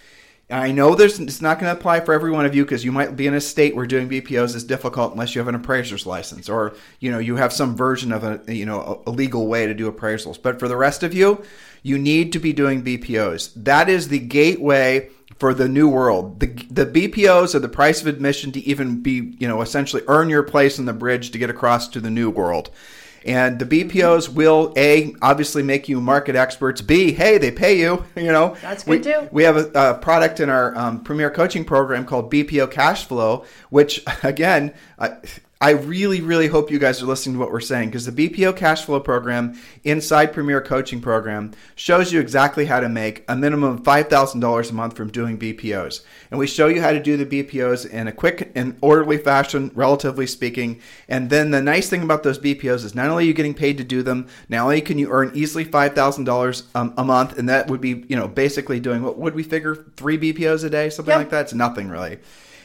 I 0.51 0.71
know 0.71 0.95
there's 0.95 1.19
it's 1.19 1.41
not 1.41 1.59
going 1.59 1.71
to 1.71 1.79
apply 1.79 1.99
for 1.99 2.11
every 2.11 2.31
one 2.31 2.43
of 2.43 2.55
you 2.55 2.65
because 2.65 2.83
you 2.83 2.91
might 2.91 3.15
be 3.15 3.27
in 3.27 3.35
a 3.35 3.41
state 3.41 3.75
where 3.75 3.85
doing 3.85 4.09
BPOs 4.09 4.55
is 4.55 4.63
difficult 4.63 5.11
unless 5.11 5.35
you 5.35 5.39
have 5.39 5.47
an 5.47 5.53
appraiser's 5.53 6.07
license 6.07 6.49
or 6.49 6.75
you 6.99 7.11
know 7.11 7.19
you 7.19 7.35
have 7.35 7.53
some 7.53 7.75
version 7.75 8.11
of 8.11 8.23
a 8.23 8.41
you 8.51 8.65
know 8.65 9.03
a 9.05 9.11
legal 9.11 9.45
way 9.45 9.67
to 9.67 9.75
do 9.75 9.91
appraisals. 9.91 10.41
But 10.41 10.59
for 10.59 10.67
the 10.67 10.75
rest 10.75 11.03
of 11.03 11.13
you, 11.13 11.43
you 11.83 11.98
need 11.98 12.33
to 12.33 12.39
be 12.39 12.53
doing 12.53 12.83
BPOs. 12.83 13.51
That 13.55 13.89
is 13.89 14.07
the 14.07 14.19
gateway 14.19 15.09
for 15.38 15.53
the 15.53 15.69
new 15.69 15.89
world. 15.89 16.39
The 16.39 16.48
the 16.69 16.86
BPOs 16.86 17.55
are 17.55 17.59
the 17.59 17.69
price 17.69 18.01
of 18.01 18.07
admission 18.07 18.51
to 18.51 18.59
even 18.62 19.01
be 19.01 19.36
you 19.39 19.48
know 19.48 19.62
essentially 19.62 20.03
earn 20.07 20.29
your 20.29 20.43
place 20.43 20.77
on 20.79 20.86
the 20.86 20.93
bridge 20.93 21.31
to 21.31 21.38
get 21.38 21.50
across 21.50 21.88
to 21.89 22.00
the 22.00 22.09
new 22.09 22.29
world. 22.29 22.69
And 23.25 23.59
the 23.59 23.65
BPOs 23.65 24.29
will 24.29 24.74
a 24.77 25.13
obviously 25.21 25.62
make 25.62 25.89
you 25.89 26.00
market 26.00 26.36
experts. 26.36 26.81
B 26.81 27.12
hey 27.13 27.38
they 27.38 27.51
pay 27.51 27.79
you. 27.79 28.05
You 28.15 28.33
know 28.33 28.55
That's 28.62 28.86
we, 28.86 28.98
good, 28.98 29.21
too. 29.21 29.29
We 29.31 29.43
have 29.43 29.57
a, 29.57 29.71
a 29.74 29.93
product 29.95 30.41
in 30.41 30.50
our 30.50 30.77
um, 30.77 31.03
premier 31.03 31.29
coaching 31.31 31.63
program 31.63 32.05
called 32.05 32.31
BPO 32.31 32.69
Cash 32.69 33.05
Flow, 33.05 33.45
which 33.69 34.03
again. 34.24 34.74
I 35.62 35.72
really, 35.72 36.22
really 36.22 36.48
hope 36.48 36.72
you 36.72 36.80
guys 36.80 37.04
are 37.04 37.06
listening 37.06 37.34
to 37.36 37.39
what 37.42 37.51
we're 37.51 37.60
saying 37.60 37.89
because 37.89 38.06
the 38.06 38.30
BPO 38.30 38.56
cash 38.56 38.86
flow 38.86 39.01
program 39.01 39.60
inside 39.84 40.28
Premier 40.28 40.62
Coaching 40.62 41.01
Program 41.01 41.51
shows 41.75 42.13
you 42.13 42.22
exactly 42.22 42.63
how 42.68 42.80
to 42.80 42.88
make 42.88 43.25
a 43.28 43.36
minimum 43.36 43.74
of 43.74 43.84
$5,000 43.84 44.70
a 44.70 44.74
month 44.74 44.96
from 44.96 45.12
doing 45.12 45.38
BPOs. 45.38 46.00
And 46.32 46.39
we 46.39 46.48
show 46.48 46.68
you 46.68 46.82
how 46.82 46.92
to 46.94 47.04
do 47.04 47.18
the 47.18 47.25
BPOs 47.44 47.86
in 47.89 48.08
a 48.08 48.13
quick 48.13 48.54
and 48.56 48.78
orderly 48.80 49.18
fashion, 49.18 49.70
relatively 49.75 50.28
speaking. 50.28 50.80
And 51.10 51.30
then 51.30 51.51
the 51.51 51.62
nice 51.62 51.89
thing 51.89 52.04
about 52.04 52.24
those 52.24 52.39
BPOs 52.39 52.86
is 52.86 52.96
not 52.96 53.10
only 53.10 53.25
are 53.25 53.28
you 53.28 53.34
getting 53.34 53.54
paid 53.54 53.78
to 53.80 53.84
do 53.84 54.01
them, 54.01 54.28
not 54.48 54.62
only 54.63 54.80
can 54.80 54.98
you 54.98 55.12
earn 55.12 55.30
easily 55.34 55.66
$5,000 55.66 56.63
um, 56.74 56.94
a 56.96 57.04
month, 57.04 57.38
and 57.38 57.50
that 57.50 57.70
would 57.70 57.82
be, 57.82 58.06
you 58.08 58.16
know, 58.16 58.30
basically 58.30 58.80
doing 58.80 59.04
what 59.04 59.18
would 59.18 59.36
we 59.36 59.44
figure 59.44 59.75
three 59.98 60.18
BPOs 60.18 60.63
a 60.63 60.70
day, 60.70 60.89
something 60.89 61.12
Yep. 61.12 61.20
like 61.20 61.30
that? 61.32 61.42
It's 61.42 61.54
nothing 61.54 61.89
really. 61.89 62.20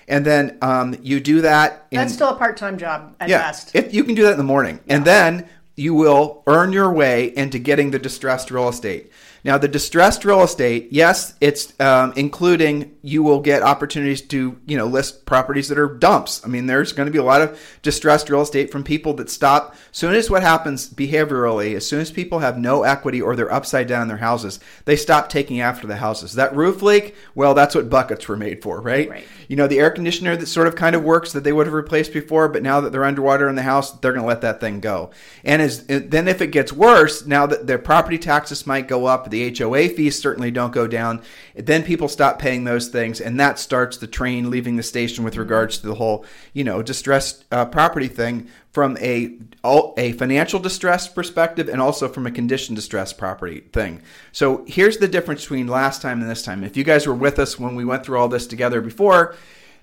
And 0.09 0.25
then 0.25 0.59
um, 0.63 0.97
you 1.03 1.21
do 1.21 1.41
that. 1.43 1.87
In, 1.91 1.99
That's 1.99 2.15
still 2.15 2.31
a 2.31 2.37
part 2.37 2.57
time 2.57 2.79
job 2.79 3.17
at 3.21 3.29
yeah, 3.29 3.39
best. 3.39 3.75
If 3.75 3.95
you 3.95 4.05
can 4.05 4.15
do 4.15 4.23
that 4.25 4.33
in 4.33 4.39
the 4.39 4.45
morning, 4.45 4.81
and 4.89 5.05
then 5.05 5.49
you 5.77 5.95
will 5.95 6.43
earn 6.47 6.73
your 6.73 6.93
way 6.93 7.37
into 7.37 7.59
getting 7.59 7.91
the 7.91 7.99
distressed 7.99 8.51
real 8.51 8.69
estate. 8.69 9.11
Now, 9.45 9.59
the 9.59 9.69
distressed 9.69 10.25
real 10.25 10.43
estate, 10.43 10.89
yes, 10.91 11.35
it's 11.39 11.79
um, 11.79 12.15
including 12.17 12.97
you 13.03 13.23
will 13.23 13.41
get 13.41 13.63
opportunities 13.63 14.23
to 14.23 14.59
you 14.67 14.79
know 14.79 14.87
list 14.87 15.27
properties 15.27 15.69
that 15.69 15.79
are 15.79 15.87
dumps. 15.87 16.41
I 16.45 16.49
mean, 16.49 16.67
there's 16.67 16.95
going 16.95 17.07
to 17.07 17.13
be 17.13 17.19
a 17.19 17.23
lot 17.25 17.43
of 17.43 17.61
distressed 17.83 18.31
real 18.31 18.41
estate 18.41 18.73
from 18.73 18.83
people 18.83 19.13
that 19.15 19.29
stop. 19.29 19.77
Soon 19.93 20.15
as 20.15 20.31
what 20.31 20.43
happens 20.43 20.89
behaviorally, 20.89 21.75
as 21.77 21.87
soon 21.87 22.01
as 22.01 22.11
people 22.11 22.39
have 22.39 22.59
no 22.59 22.85
equity 22.85 23.21
or 23.21 23.37
they're 23.37 23.53
upside 23.53 23.87
down 23.87 24.03
in 24.03 24.09
their 24.09 24.17
houses, 24.17 24.61
they 24.87 24.97
stop 24.97 25.29
taking 25.29 25.61
after 25.61 25.87
the 25.87 25.97
houses. 25.97 26.33
That 26.33 26.57
roof 26.57 26.81
leak, 26.81 27.15
well, 27.35 27.53
that's 27.53 27.75
what 27.75 27.91
buckets 27.91 28.27
were 28.27 28.39
made 28.39 28.63
for, 28.63 28.81
right? 28.81 29.11
Right. 29.11 29.27
You 29.49 29.57
know, 29.57 29.67
the 29.67 29.79
air 29.79 29.91
conditioner 29.91 30.37
that 30.37 30.47
sort 30.47 30.69
of 30.69 30.75
kind 30.75 30.97
of 30.97 31.05
works 31.05 31.33
that 31.33 31.45
they 31.45 31.53
would 31.53 31.67
have 31.67 31.75
replaced 31.75 32.15
before, 32.15 32.49
but 32.49 32.63
now 32.63 32.81
that 32.81 32.93
they're 32.93 33.05
underwater 33.05 33.47
in 33.47 33.57
the 33.57 33.63
house, 33.63 33.91
they're 33.91 34.13
going 34.13 34.23
to 34.23 34.29
let 34.29 34.41
that 34.41 34.59
thing 34.59 34.81
go. 34.81 35.11
And 35.45 35.61
as 35.61 35.85
then 35.87 36.29
if 36.29 36.41
it 36.41 36.47
gets 36.47 36.73
worse, 36.73 37.27
now 37.27 37.45
that 37.45 37.67
their 37.67 37.79
property 37.79 38.17
taxes 38.17 38.67
might 38.67 38.89
go 38.89 39.05
up, 39.05 39.29
the 39.35 39.55
HOA 39.57 39.89
fees 39.89 40.19
certainly 40.19 40.51
don't 40.51 40.73
go 40.73 40.87
down. 40.87 41.21
Then 41.57 41.83
people 41.83 42.09
stop 42.09 42.39
paying 42.39 42.65
those 42.65 42.89
things, 42.89 43.21
and 43.21 43.39
that 43.41 43.59
starts 43.59 43.97
the 43.97 44.07
train 44.07 44.49
leaving 44.51 44.77
the 44.77 44.83
station 44.83 45.25
with 45.25 45.37
regards 45.37 45.79
to 45.79 45.87
the 45.87 45.97
whole, 45.97 46.25
you 46.53 46.63
know, 46.63 46.83
distressed 46.83 47.45
uh, 47.51 47.65
property 47.67 48.09
thing 48.09 48.49
from 48.73 48.97
a 48.99 49.37
a 49.97 50.13
financial 50.13 50.61
distress 50.61 51.09
perspective 51.09 51.69
and 51.69 51.81
also 51.81 52.09
from 52.09 52.27
a 52.27 52.31
condition 52.31 52.75
distress 52.75 53.13
property 53.13 53.61
thing. 53.73 54.03
So 54.33 54.65
here's 54.67 54.99
the 54.99 55.09
difference 55.09 55.43
between 55.43 55.69
last 55.69 56.03
time 56.03 56.21
and 56.21 56.31
this 56.31 56.43
time. 56.43 56.63
If 56.65 56.77
you 56.77 56.85
guys 56.85 57.07
were 57.07 57.15
with 57.15 57.39
us 57.39 57.59
when 57.59 57.77
we 57.77 57.85
went 57.85 58.05
through 58.05 58.19
all 58.19 58.29
this 58.29 58.47
together 58.47 58.81
before, 58.81 59.37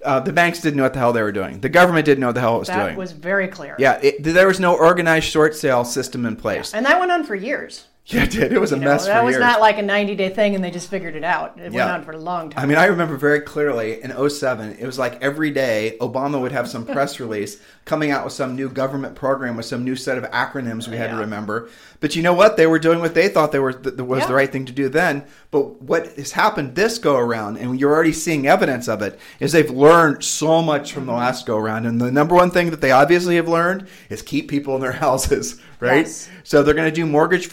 uh, 0.03 0.19
the 0.19 0.33
banks 0.33 0.59
didn't 0.61 0.77
know 0.77 0.83
what 0.83 0.93
the 0.93 0.99
hell 0.99 1.13
they 1.13 1.21
were 1.21 1.31
doing. 1.31 1.59
The 1.61 1.69
government 1.69 2.05
didn't 2.05 2.21
know 2.21 2.27
what 2.27 2.35
the 2.35 2.41
hell 2.41 2.57
it 2.57 2.59
was 2.59 2.67
That 2.67 2.83
doing. 2.83 2.95
That 2.95 2.97
was 2.97 3.11
very 3.11 3.47
clear. 3.47 3.75
yeah, 3.79 3.99
it, 4.01 4.23
there 4.23 4.47
was 4.47 4.59
no 4.59 4.75
organized 4.75 5.27
short 5.27 5.55
sale 5.55 5.85
system 5.85 6.25
in 6.25 6.35
place. 6.35 6.73
And 6.73 6.85
that 6.85 6.99
went 6.99 7.11
on 7.11 7.23
for 7.23 7.35
years. 7.35 7.85
Yeah, 8.15 8.23
it 8.23 8.31
did. 8.31 8.51
It 8.51 8.59
was 8.59 8.71
a 8.71 8.75
You 8.75 8.81
know, 8.81 8.91
mess 8.91 9.05
that 9.05 9.23
was 9.23 9.33
years. 9.33 9.41
not 9.41 9.59
like 9.61 9.77
a 9.77 9.81
90 9.81 10.15
day 10.15 10.29
thing 10.29 10.55
and 10.55 10.63
they 10.63 10.71
just 10.71 10.89
figured 10.89 11.15
it 11.15 11.23
out. 11.23 11.57
It 11.57 11.71
Yeah. 11.71 11.85
went 11.85 11.97
on 11.99 12.03
for 12.03 12.11
a 12.11 12.17
long 12.17 12.49
time. 12.49 12.63
I 12.63 12.65
mean, 12.67 12.77
I 12.77 12.85
remember 12.85 13.15
very 13.17 13.39
clearly 13.41 14.01
in 14.01 14.11
07, 14.11 14.77
it 14.79 14.85
was 14.85 14.99
like 14.99 15.21
every 15.21 15.51
day 15.51 15.97
Obama 16.01 16.41
would 16.41 16.51
have 16.51 16.67
some 16.69 16.85
press 16.95 17.19
release 17.19 17.57
coming 17.85 18.11
out 18.11 18.23
with 18.23 18.33
some 18.33 18.55
new 18.55 18.69
government 18.69 19.15
program 19.15 19.55
with 19.57 19.65
some 19.65 19.83
new 19.83 19.95
set 19.95 20.17
of 20.17 20.23
acronyms 20.25 20.87
we 20.87 20.97
had 20.97 21.09
to 21.11 21.17
remember. 21.17 21.69
But 21.99 22.15
you 22.15 22.23
know 22.23 22.33
what? 22.33 22.57
They 22.57 22.67
were 22.67 22.79
doing 22.79 22.99
what 22.99 23.13
they 23.13 23.27
thought 23.27 23.51
they 23.51 23.59
were 23.59 23.73
th- 23.73 23.95
was 23.95 24.21
Yeah. 24.21 24.27
the 24.27 24.33
right 24.33 24.51
thing 24.51 24.65
to 24.65 24.71
do 24.71 24.89
then. 24.89 25.23
But 25.51 25.81
what 25.81 26.07
has 26.17 26.31
happened 26.31 26.75
this 26.75 26.97
go 26.97 27.17
around, 27.17 27.57
and 27.57 27.79
you're 27.79 27.93
already 27.93 28.13
seeing 28.13 28.47
evidence 28.47 28.87
of 28.87 29.01
it, 29.01 29.19
is 29.39 29.51
they've 29.51 29.69
learned 29.69 30.23
so 30.23 30.61
much 30.61 30.93
from 30.93 31.05
the 31.05 31.11
mm-hmm. 31.11 31.21
last 31.21 31.45
go 31.45 31.57
around. 31.57 31.85
And 31.85 31.99
the 31.99 32.11
number 32.11 32.35
one 32.35 32.51
thing 32.51 32.69
that 32.71 32.81
they 32.81 32.91
obviously 32.91 33.35
have 33.35 33.47
learned 33.47 33.87
is 34.09 34.21
keep 34.21 34.49
people 34.49 34.75
in 34.75 34.81
their 34.81 34.91
houses, 35.07 35.59
right? 35.79 36.05
Yes. 36.05 36.29
So 36.43 36.63
they're 36.63 36.73
going 36.73 36.89
to 36.89 36.95
do 36.95 37.05
mortgage 37.05 37.47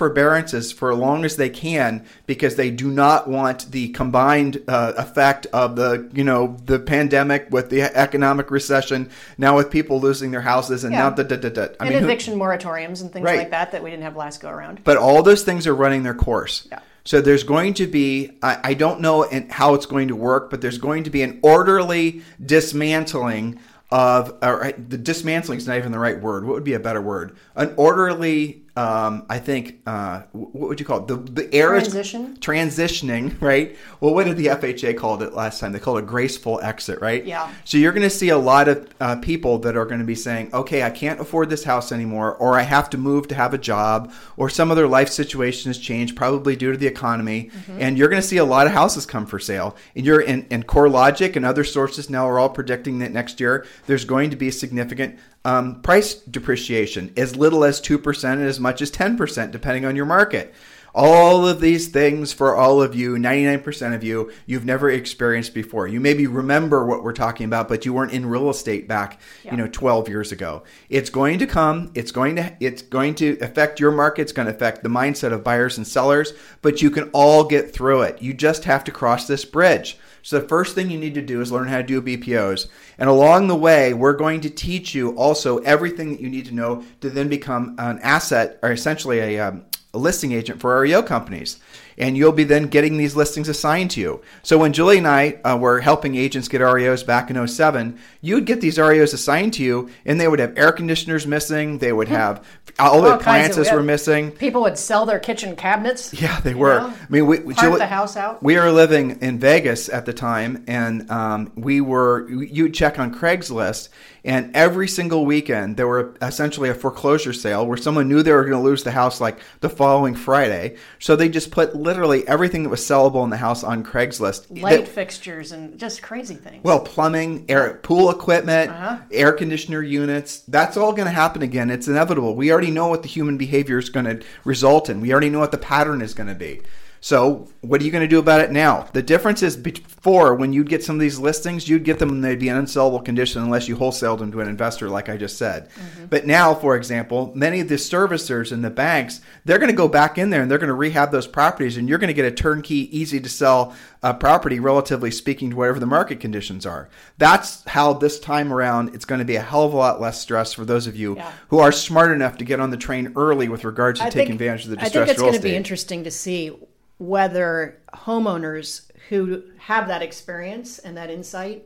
for 0.72 0.92
as 0.92 0.98
long 0.98 1.24
as 1.24 1.36
they 1.36 1.48
can 1.50 2.04
because 2.26 2.56
they 2.56 2.70
do 2.70 2.90
not 2.90 3.28
want 3.28 3.70
the 3.70 3.88
combined 3.90 4.62
uh, 4.68 4.92
effect 4.96 5.46
of 5.52 5.76
the 5.76 6.10
you 6.12 6.24
know 6.24 6.56
the 6.64 6.78
pandemic 6.78 7.46
with 7.50 7.70
the 7.70 7.82
economic 7.82 8.50
recession 8.50 9.10
now 9.36 9.56
with 9.56 9.70
people 9.70 10.00
losing 10.00 10.30
their 10.30 10.40
houses 10.42 10.84
and 10.84 10.92
Yeah. 10.92 11.00
now 11.00 11.10
da, 11.10 11.22
da, 11.22 11.36
da, 11.36 11.48
da. 11.48 11.62
I 11.62 11.66
and 11.80 11.88
mean, 11.90 11.98
who- 11.98 12.04
eviction 12.06 12.38
moratoriums 12.38 13.00
and 13.02 13.12
things 13.12 13.24
Right. 13.24 13.38
like 13.38 13.50
that 13.50 13.72
that 13.72 13.82
we 13.82 13.90
didn't 13.90 14.04
have 14.04 14.16
last 14.16 14.40
go 14.40 14.48
around. 14.48 14.80
but 14.84 14.96
all 14.96 15.22
those 15.22 15.42
things 15.42 15.66
are 15.66 15.74
running 15.74 16.02
their 16.02 16.14
course. 16.14 16.66
Yeah. 16.70 16.80
So 17.04 17.22
there's 17.22 17.42
going 17.44 17.72
to 17.74 17.86
be, 17.86 18.32
I, 18.42 18.58
I 18.62 18.74
don't 18.74 19.00
know 19.00 19.22
in, 19.22 19.48
how 19.48 19.72
it's 19.72 19.86
going 19.86 20.08
to 20.08 20.16
work, 20.16 20.50
but 20.50 20.60
there's 20.60 20.76
going 20.76 21.04
to 21.04 21.10
be 21.10 21.22
an 21.22 21.38
orderly 21.42 22.20
dismantling 22.44 23.58
of, 23.90 24.34
or 24.42 24.72
the 24.76 24.98
dismantling 24.98 25.56
is 25.58 25.66
not 25.66 25.78
even 25.78 25.92
the 25.92 25.98
right 25.98 26.20
word. 26.20 26.44
What 26.44 26.52
would 26.54 26.64
be 26.64 26.74
a 26.74 26.80
better 26.80 27.00
word? 27.00 27.34
An 27.56 27.72
orderly, 27.78 28.62
um, 28.78 29.26
I 29.28 29.38
think, 29.38 29.80
uh, 29.86 30.22
what 30.32 30.68
would 30.68 30.80
you 30.80 30.86
call 30.86 31.00
it? 31.00 31.08
The, 31.08 31.16
the 31.16 31.54
air 31.54 31.74
is- 31.74 31.82
Transition? 31.88 32.36
transitioning, 32.40 33.40
right? 33.42 33.76
Well, 34.00 34.14
what 34.14 34.24
did 34.26 34.36
the 34.36 34.46
FHA 34.46 34.96
call 34.96 35.20
it 35.22 35.34
last 35.34 35.58
time? 35.60 35.72
They 35.72 35.78
called 35.80 35.98
it 35.98 36.04
a 36.04 36.06
graceful 36.06 36.60
exit, 36.62 37.00
right? 37.00 37.24
Yeah. 37.24 37.50
So 37.64 37.76
you're 37.76 37.92
going 37.92 38.04
to 38.04 38.10
see 38.10 38.28
a 38.28 38.38
lot 38.38 38.68
of 38.68 38.88
uh, 39.00 39.16
people 39.16 39.58
that 39.60 39.76
are 39.76 39.84
going 39.84 39.98
to 40.00 40.06
be 40.06 40.14
saying, 40.14 40.50
okay, 40.54 40.82
I 40.84 40.90
can't 40.90 41.18
afford 41.20 41.50
this 41.50 41.64
house 41.64 41.90
anymore, 41.92 42.36
or 42.36 42.58
I 42.58 42.62
have 42.62 42.88
to 42.90 42.98
move 42.98 43.26
to 43.28 43.34
have 43.34 43.52
a 43.52 43.58
job, 43.58 44.12
or 44.36 44.48
some 44.48 44.70
other 44.70 44.86
life 44.86 45.08
situation 45.08 45.70
has 45.70 45.78
changed, 45.78 46.14
probably 46.16 46.54
due 46.54 46.72
to 46.72 46.78
the 46.78 46.86
economy. 46.86 47.50
And 47.78 47.98
you're 47.98 48.08
going 48.08 48.22
to 48.22 48.28
see 48.28 48.36
a 48.36 48.44
lot 48.44 48.66
of 48.66 48.72
houses 48.72 49.06
come 49.06 49.26
for 49.26 49.38
sale. 49.40 49.76
And 49.96 50.06
you're 50.06 50.20
in, 50.20 50.46
and 50.50 50.66
CoreLogic 50.66 51.34
and 51.36 51.44
other 51.44 51.64
sources 51.64 52.08
now 52.08 52.28
are 52.28 52.38
all 52.38 52.48
predicting 52.50 53.00
that 53.00 53.12
next 53.12 53.40
year 53.40 53.66
there's 53.86 54.04
going 54.04 54.30
to 54.30 54.36
be 54.36 54.50
significant 54.50 55.18
um, 55.44 55.80
price 55.82 56.14
depreciation, 56.14 57.12
as 57.16 57.36
little 57.36 57.64
as 57.64 57.80
2% 57.80 58.24
and 58.32 58.42
as 58.42 58.60
much 58.60 58.82
as 58.82 58.90
10%, 58.90 59.50
depending 59.50 59.84
on 59.84 59.96
your 59.96 60.06
market. 60.06 60.54
All 60.94 61.46
of 61.46 61.60
these 61.60 61.88
things 61.88 62.32
for 62.32 62.56
all 62.56 62.82
of 62.82 62.94
you, 62.94 63.16
99% 63.16 63.94
of 63.94 64.02
you, 64.02 64.32
you've 64.46 64.64
never 64.64 64.90
experienced 64.90 65.54
before. 65.54 65.86
You 65.86 66.00
maybe 66.00 66.26
remember 66.26 66.84
what 66.86 67.04
we're 67.04 67.12
talking 67.12 67.44
about, 67.44 67.68
but 67.68 67.84
you 67.84 67.92
weren't 67.92 68.10
in 68.12 68.26
real 68.26 68.50
estate 68.50 68.88
back, 68.88 69.20
Yeah. 69.44 69.52
you 69.52 69.56
know, 69.58 69.68
12 69.68 70.08
years 70.08 70.32
ago. 70.32 70.64
It's 70.88 71.10
going 71.10 71.38
to 71.40 71.46
come. 71.46 71.92
It's 71.94 72.10
going 72.10 72.36
to 72.36 72.56
it's 72.58 72.82
going 72.82 73.14
to 73.16 73.38
affect 73.40 73.78
your 73.78 73.92
market. 73.92 74.22
It's 74.22 74.32
going 74.32 74.48
to 74.48 74.54
affect 74.54 74.82
the 74.82 74.88
mindset 74.88 75.32
of 75.32 75.44
buyers 75.44 75.76
and 75.76 75.86
sellers, 75.86 76.32
but 76.62 76.82
you 76.82 76.90
can 76.90 77.10
all 77.12 77.44
get 77.44 77.72
through 77.72 78.02
it. 78.02 78.20
You 78.22 78.32
just 78.34 78.64
have 78.64 78.82
to 78.84 78.90
cross 78.90 79.26
this 79.26 79.44
bridge. 79.44 79.98
So 80.22 80.38
the 80.38 80.48
first 80.48 80.74
thing 80.74 80.90
you 80.90 80.98
need 80.98 81.14
to 81.14 81.22
do 81.22 81.40
is 81.40 81.52
learn 81.52 81.68
how 81.68 81.78
to 81.78 81.82
do 81.82 82.02
BPOs. 82.02 82.68
And 82.98 83.08
along 83.08 83.48
the 83.48 83.56
way, 83.56 83.94
we're 83.94 84.12
going 84.12 84.40
to 84.42 84.50
teach 84.50 84.94
you 84.94 85.10
also 85.16 85.58
everything 85.58 86.12
that 86.12 86.20
you 86.20 86.28
need 86.28 86.46
to 86.46 86.54
know 86.54 86.84
to 87.00 87.10
then 87.10 87.28
become 87.28 87.74
an 87.78 87.98
asset 88.00 88.58
or 88.62 88.72
essentially 88.72 89.18
a 89.20 89.48
um, 89.48 89.64
a 89.94 89.98
listing 89.98 90.32
agent 90.32 90.60
for 90.60 90.78
REO 90.80 91.02
companies. 91.02 91.58
And 91.98 92.16
you'll 92.16 92.32
be 92.32 92.44
then 92.44 92.68
getting 92.68 92.96
these 92.96 93.16
listings 93.16 93.48
assigned 93.48 93.90
to 93.92 94.00
you. 94.00 94.22
So 94.42 94.56
when 94.56 94.72
Julie 94.72 94.98
and 94.98 95.06
I 95.08 95.32
uh, 95.44 95.56
were 95.56 95.80
helping 95.80 96.14
agents 96.14 96.48
get 96.48 96.60
REOs 96.60 97.04
back 97.04 97.28
in 97.30 97.46
07, 97.48 97.98
you 98.20 98.36
would 98.36 98.46
get 98.46 98.60
these 98.60 98.78
REOs 98.78 99.12
assigned 99.12 99.54
to 99.54 99.62
you, 99.64 99.90
and 100.06 100.20
they 100.20 100.28
would 100.28 100.38
have 100.38 100.56
air 100.56 100.72
conditioners 100.72 101.26
missing. 101.26 101.78
They 101.78 101.92
would 101.92 102.08
have 102.08 102.46
all 102.78 103.02
the 103.02 103.14
appliances 103.16 103.70
were 103.72 103.82
missing. 103.82 104.30
People 104.30 104.62
would 104.62 104.78
sell 104.78 105.06
their 105.06 105.18
kitchen 105.18 105.56
cabinets. 105.56 106.12
Yeah, 106.18 106.40
they 106.40 106.54
were. 106.54 106.78
know, 106.80 106.86
I 106.88 107.06
mean, 107.08 107.26
we, 107.26 107.38
we- 107.40 107.54
Julie- 107.54 107.78
the 107.78 107.86
house 107.86 108.16
out. 108.16 108.42
we 108.42 108.56
were 108.56 108.70
living 108.72 109.18
in 109.20 109.38
Vegas 109.38 109.88
at 109.88 110.04
the 110.06 110.12
time, 110.12 110.64
and 110.66 111.10
um, 111.10 111.52
we 111.56 111.80
were. 111.80 112.28
You'd 112.30 112.74
check 112.74 112.98
on 112.98 113.14
Craigslist, 113.14 113.88
and 114.24 114.54
every 114.54 114.88
single 114.88 115.24
weekend 115.26 115.76
there 115.76 115.86
were 115.86 116.14
essentially 116.22 116.68
a 116.68 116.74
foreclosure 116.74 117.32
sale 117.32 117.66
where 117.66 117.76
someone 117.76 118.08
knew 118.08 118.22
they 118.22 118.32
were 118.32 118.42
going 118.44 118.60
to 118.60 118.68
lose 118.68 118.82
the 118.84 118.90
house 118.90 119.20
like 119.20 119.38
the 119.60 119.68
following 119.68 120.14
Friday, 120.14 120.76
so 120.98 121.14
they 121.16 121.28
just 121.28 121.50
put 121.50 121.74
literally 121.88 122.28
everything 122.28 122.62
that 122.64 122.68
was 122.68 122.80
sellable 122.80 123.24
in 123.24 123.30
the 123.30 123.36
house 123.38 123.64
on 123.64 123.82
Craigslist. 123.82 124.60
Light 124.62 124.80
That- 124.84 124.88
fixtures 124.88 125.52
and 125.52 125.78
just 125.78 126.02
crazy 126.02 126.34
things. 126.34 126.62
well, 126.62 126.80
plumbing, 126.80 127.46
air, 127.48 127.80
pool 127.82 128.10
equipment, 128.10 128.70
Uh-huh. 128.70 128.96
air 129.10 129.32
conditioner 129.32 129.82
units, 129.82 130.42
that's 130.48 130.76
all 130.76 130.92
going 130.92 131.06
to 131.06 131.14
happen 131.14 131.40
again. 131.40 131.70
It's 131.70 131.88
inevitable. 131.88 132.36
We 132.36 132.52
already 132.52 132.70
know 132.70 132.88
what 132.88 133.00
the 133.02 133.08
human 133.08 133.38
behavior 133.38 133.78
is 133.78 133.88
going 133.88 134.04
to 134.04 134.20
result 134.44 134.90
in. 134.90 135.00
We 135.00 135.12
already 135.12 135.30
know 135.30 135.38
what 135.38 135.50
the 135.50 135.56
pattern 135.58 136.02
is 136.02 136.12
going 136.12 136.28
to 136.28 136.34
be. 136.34 136.60
So, 137.00 137.48
what 137.60 137.80
are 137.80 137.84
you 137.84 137.90
going 137.92 138.02
to 138.02 138.08
do 138.08 138.18
about 138.18 138.40
it 138.40 138.50
now? 138.50 138.88
The 138.92 139.02
difference 139.02 139.42
is 139.42 139.56
before, 139.56 140.34
when 140.34 140.52
you'd 140.52 140.68
get 140.68 140.82
some 140.82 140.96
of 140.96 141.00
these 141.00 141.18
listings, 141.18 141.68
you'd 141.68 141.84
get 141.84 141.98
them 141.98 142.08
and 142.10 142.24
they'd 142.24 142.38
be 142.38 142.48
in 142.48 142.56
unsellable 142.56 143.04
condition 143.04 143.42
unless 143.42 143.68
you 143.68 143.76
wholesaled 143.76 144.18
them 144.18 144.32
to 144.32 144.40
an 144.40 144.48
investor, 144.48 144.88
like 144.88 145.08
I 145.08 145.16
just 145.16 145.38
said. 145.38 145.68
But 146.10 146.26
now, 146.26 146.54
for 146.54 146.76
example, 146.76 147.32
many 147.36 147.60
of 147.60 147.68
the 147.68 147.76
servicers 147.76 148.50
and 148.52 148.64
the 148.64 148.70
banks, 148.70 149.20
they're 149.44 149.58
going 149.58 149.70
to 149.70 149.76
go 149.76 149.88
back 149.88 150.18
in 150.18 150.30
there 150.30 150.42
and 150.42 150.50
they're 150.50 150.58
going 150.58 150.68
to 150.68 150.74
rehab 150.74 151.10
those 151.12 151.26
properties, 151.28 151.76
and 151.76 151.88
you're 151.88 151.98
going 151.98 152.08
to 152.08 152.14
get 152.14 152.24
a 152.24 152.30
turnkey, 152.32 152.96
easy 152.96 153.20
to 153.20 153.28
sell 153.28 153.74
uh, 154.02 154.12
property, 154.12 154.58
relatively 154.60 155.10
speaking, 155.10 155.50
to 155.50 155.56
whatever 155.56 155.78
the 155.80 155.86
market 155.86 156.20
conditions 156.20 156.66
are. 156.66 156.88
That's 157.18 157.64
how 157.68 157.92
this 157.92 158.18
time 158.18 158.52
around 158.52 158.94
it's 158.94 159.04
going 159.04 159.18
to 159.20 159.24
be 159.24 159.36
a 159.36 159.42
hell 159.42 159.64
of 159.64 159.72
a 159.72 159.76
lot 159.76 160.00
less 160.00 160.20
stress 160.20 160.52
for 160.52 160.64
those 160.64 160.86
of 160.86 160.96
you 160.96 161.16
Yeah. 161.16 161.32
who 161.48 161.58
are 161.58 161.72
smart 161.72 162.10
enough 162.12 162.36
to 162.38 162.44
get 162.44 162.60
on 162.60 162.70
the 162.70 162.76
train 162.76 163.12
early 163.16 163.48
with 163.48 163.64
regards 163.64 164.00
to 164.00 164.06
I 164.06 164.10
taking 164.10 164.26
think- 164.38 164.40
advantage 164.40 164.64
of 164.64 164.70
the 164.70 164.80
I 164.80 164.84
distressed 164.84 164.94
think 165.06 165.10
it's 165.10 165.20
going 165.20 165.32
to 165.34 165.40
be 165.40 165.54
interesting 165.56 166.04
to 166.04 166.10
see 166.10 166.52
whether 166.98 167.80
homeowners 167.94 168.82
who 169.08 169.42
have 169.58 169.88
that 169.88 170.02
experience 170.02 170.78
and 170.78 170.96
that 170.96 171.10
insight 171.10 171.64